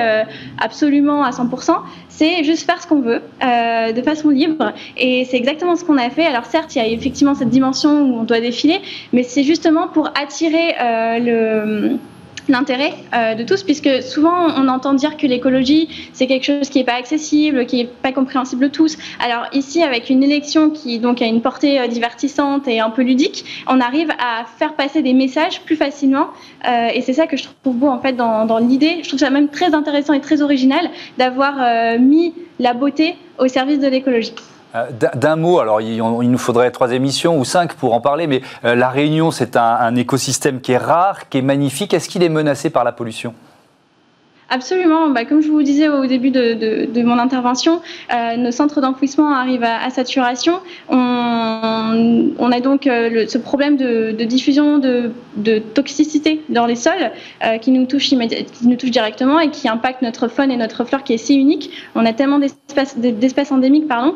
absolument 0.61 1.25
à 1.25 1.31
100%. 1.31 1.75
C'est 2.11 2.45
juste 2.45 2.67
faire 2.67 2.83
ce 2.83 2.87
qu'on 2.87 3.01
veut, 3.01 3.23
de 3.41 4.03
façon 4.03 4.29
libre. 4.29 4.75
Et 4.99 5.25
c'est 5.25 5.38
exactement 5.38 5.75
ce 5.75 5.85
qu'on 5.87 5.97
a 5.97 6.11
fait. 6.11 6.27
Alors, 6.27 6.45
certes, 6.45 6.77
il 6.77 6.81
y 6.81 6.83
a 6.83 6.87
effectivement 6.87 7.35
cette 7.35 7.49
dimension 7.49 8.03
où 8.03 8.19
on 8.21 8.25
doit 8.25 8.41
défiler, 8.41 8.83
mais 9.14 9.23
c'est 9.23 9.43
justement 9.43 9.88
pour 9.88 10.09
attirer 10.09 10.75
le 11.19 11.99
l'intérêt 12.49 12.95
euh, 13.15 13.35
de 13.35 13.45
tous, 13.45 13.63
puisque 13.63 14.03
souvent 14.03 14.49
on 14.57 14.69
entend 14.69 14.95
dire 14.95 15.17
que 15.17 15.27
l'écologie 15.27 16.11
c'est 16.13 16.27
quelque 16.27 16.45
chose 16.45 16.69
qui 16.69 16.79
n'est 16.79 16.85
pas 16.85 16.95
accessible, 16.95 17.67
qui 17.67 17.77
n'est 17.77 17.91
pas 18.03 18.13
compréhensible 18.13 18.63
de 18.65 18.69
tous. 18.69 18.97
Alors 19.21 19.47
ici, 19.53 19.83
avec 19.83 20.11
une 20.11 20.23
élection 20.23 20.71
qui 20.71 20.99
donc 20.99 21.23
a 21.23 21.27
une 21.27 21.43
portée 21.43 21.81
euh, 21.81 21.87
divertissante 21.87 22.67
et 22.69 22.81
un 22.81 22.91
peu 22.91 23.03
ludique, 23.03 23.45
on 23.67 23.81
arrive 23.81 24.11
à 24.19 24.45
faire 24.59 24.75
passer 24.75 25.03
des 25.03 25.15
messages 25.15 25.61
plus 25.63 25.77
facilement, 25.77 26.29
euh, 26.67 26.89
et 26.93 27.03
c'est 27.03 27.13
ça 27.13 27.27
que 27.27 27.37
je 27.37 27.45
trouve 27.45 27.77
beau 27.77 27.89
en 27.89 28.01
fait 28.01 28.15
dans, 28.15 28.47
dans 28.47 28.59
l'idée. 28.59 28.99
Je 29.03 29.09
trouve 29.09 29.21
ça 29.21 29.31
même 29.31 29.49
très 29.49 29.75
intéressant 29.75 30.13
et 30.13 30.21
très 30.21 30.43
original 30.43 30.91
d'avoir 31.19 31.99
mis 31.99 32.35
la 32.59 32.75
beauté 32.75 33.17
au 33.39 33.49
service 33.49 33.79
de 33.79 33.89
l'écologie. 33.89 34.33
D'un 35.14 35.37
mot, 35.37 35.59
alors 35.61 35.81
il, 35.81 35.99
nous 35.99 36.38
faudrait 36.38 36.71
trois 36.71 36.93
émissions 36.93 37.38
ou 37.38 37.45
cinq 37.45 37.75
pour 37.75 37.95
en 37.95 38.01
parler, 38.01 38.27
mais 38.27 38.43
la 38.62 38.88
Réunion, 38.88 39.31
c'est 39.31 39.57
un 39.57 39.95
écosystème 39.97 40.61
qui 40.61 40.73
est 40.73 40.79
rare, 40.79 41.29
qui 41.29 41.38
est 41.38 41.43
magnifique. 41.43 41.95
Est-ce 41.95 42.09
qu'il 42.09 42.23
est 42.23 42.29
menacé 42.29 42.71
par 42.71 42.85
la 42.85 42.93
pollution? 42.93 43.35
Absolument. 44.51 45.11
Bah, 45.11 45.27
comme 45.27 45.43
je 45.43 45.51
vous 45.51 45.62
disais 45.62 45.88
au 45.88 46.07
début 46.07 46.31
de, 46.31 47.03
mon 47.03 47.19
intervention, 47.19 47.83
euh, 48.12 48.37
nos 48.37 48.51
centres 48.51 48.81
d'enfouissement 48.81 49.31
arrivent 49.35 49.64
à, 49.64 49.91
saturation. 49.91 50.61
On, 50.88 52.51
a 52.51 52.61
donc 52.61 52.87
euh, 52.87 53.27
ce 53.29 53.37
problème 53.37 53.77
de, 53.77 54.25
diffusion 54.25 54.79
de, 54.79 55.12
toxicité 55.75 56.41
dans 56.49 56.64
les 56.64 56.77
sols 56.77 57.12
euh, 57.45 57.59
qui, 57.59 57.71
nous 57.71 57.85
touche 57.85 58.09
qui 58.09 58.67
nous 58.67 58.77
touche 58.77 58.91
directement 58.91 59.38
et 59.38 59.51
qui 59.51 59.69
impacte 59.69 60.01
notre 60.01 60.29
faune 60.29 60.51
et 60.51 60.57
notre 60.57 60.85
flore 60.85 61.03
qui 61.03 61.12
est 61.12 61.19
si 61.19 61.35
unique. 61.35 61.71
On 61.95 62.07
a 62.07 62.14
tellement 62.14 62.38
d'espèces 62.38 63.53
endémiques, 63.53 63.87
pardon, 63.87 64.14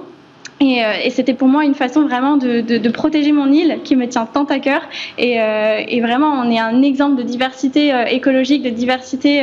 euh, 0.63 0.93
et, 1.03 1.11
c'était 1.11 1.35
pour 1.35 1.49
moi 1.49 1.65
une 1.65 1.75
façon 1.75 2.03
vraiment 2.03 2.37
de, 2.37 2.89
protéger 2.91 3.33
mon 3.33 3.51
île 3.51 3.81
qui 3.85 3.97
me 3.97 4.07
tient 4.07 4.27
tant 4.27 4.45
à 4.45 4.59
cœur. 4.59 4.83
Et, 5.19 5.41
euh, 5.41 5.83
vraiment, 6.01 6.33
on 6.33 6.51
est 6.51 6.59
un 6.59 6.83
exemple 6.83 7.17
de 7.17 7.23
diversité 7.23 7.93
euh, 7.93 8.05
écologique, 8.05 8.63
de 8.63 8.71
diversité 8.71 9.43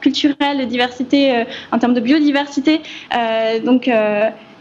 culturelle, 0.00 0.58
de 0.58 0.64
diversité 0.64 1.44
en 1.72 1.78
termes 1.78 1.94
de 1.94 2.00
biodiversité. 2.00 2.80
donc, 3.64 3.90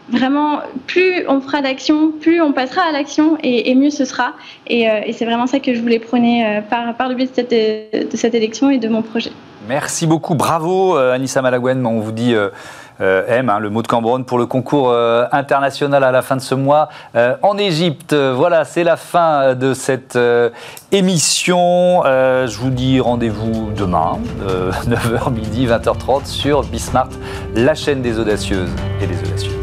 vraiment, 0.10 0.60
plus 0.88 1.26
on 1.28 1.40
fera 1.40 1.62
d'action, 1.62 2.12
plus 2.12 2.42
on 2.42 2.52
passera 2.52 2.84
à 2.84 2.92
l'action 2.92 3.38
et, 3.44 3.74
mieux 3.76 3.90
ce 3.90 4.06
sera. 4.06 4.34
Et, 4.68 4.88
c'est 5.14 5.26
vraiment 5.26 5.48
ça 5.48 5.60
que 5.60 5.74
je 5.74 5.82
voulais 5.82 6.00
prôner 6.00 6.62
par, 6.70 7.10
le 7.10 7.16
biais 7.16 7.28
de 7.28 7.34
cette, 7.34 8.12
de 8.12 8.18
cette 8.18 8.34
élection 8.34 8.70
et 8.70 8.78
de 8.78 8.88
mon 8.88 9.02
projet. 9.02 9.32
Merci 9.68 10.08
beaucoup. 10.08 10.36
Bravo, 10.36 10.96
Anissa 10.96 11.42
Malaguen. 11.42 11.86
On 11.86 12.00
vous 12.00 12.12
dit. 12.12 12.34
Euh, 13.02 13.24
M, 13.28 13.50
hein, 13.50 13.60
le 13.60 13.70
mot 13.70 13.82
de 13.82 13.88
Cambronne, 13.88 14.26
pour 14.26 14.38
le 14.38 14.46
concours 14.46 14.90
euh, 14.90 15.26
international 15.32 16.04
à 16.04 16.12
la 16.12 16.22
fin 16.22 16.36
de 16.36 16.42
ce 16.42 16.56
mois 16.56 16.90
euh, 17.16 17.36
en 17.42 17.58
Égypte. 17.58 18.14
Voilà, 18.14 18.66
c'est 18.66 18.84
la 18.84 18.98
fin 18.98 19.56
de 19.56 19.74
cette 19.74 20.18
émission. 20.92 22.04
je 22.04 22.58
vous 22.58 22.70
dis 22.70 23.00
rendez-vous 23.00 23.72
demain, 23.76 24.20
9h 24.88 25.32
midi, 25.32 25.68
20h30 25.68 26.26
sur 26.26 26.64
Bismart, 26.64 27.10
la 27.56 27.76
chaîne 27.76 28.02
des 28.02 28.20
audacieuses 28.20 28.72
et 29.02 29.08
des 29.08 29.20
audacieux. 29.20 29.63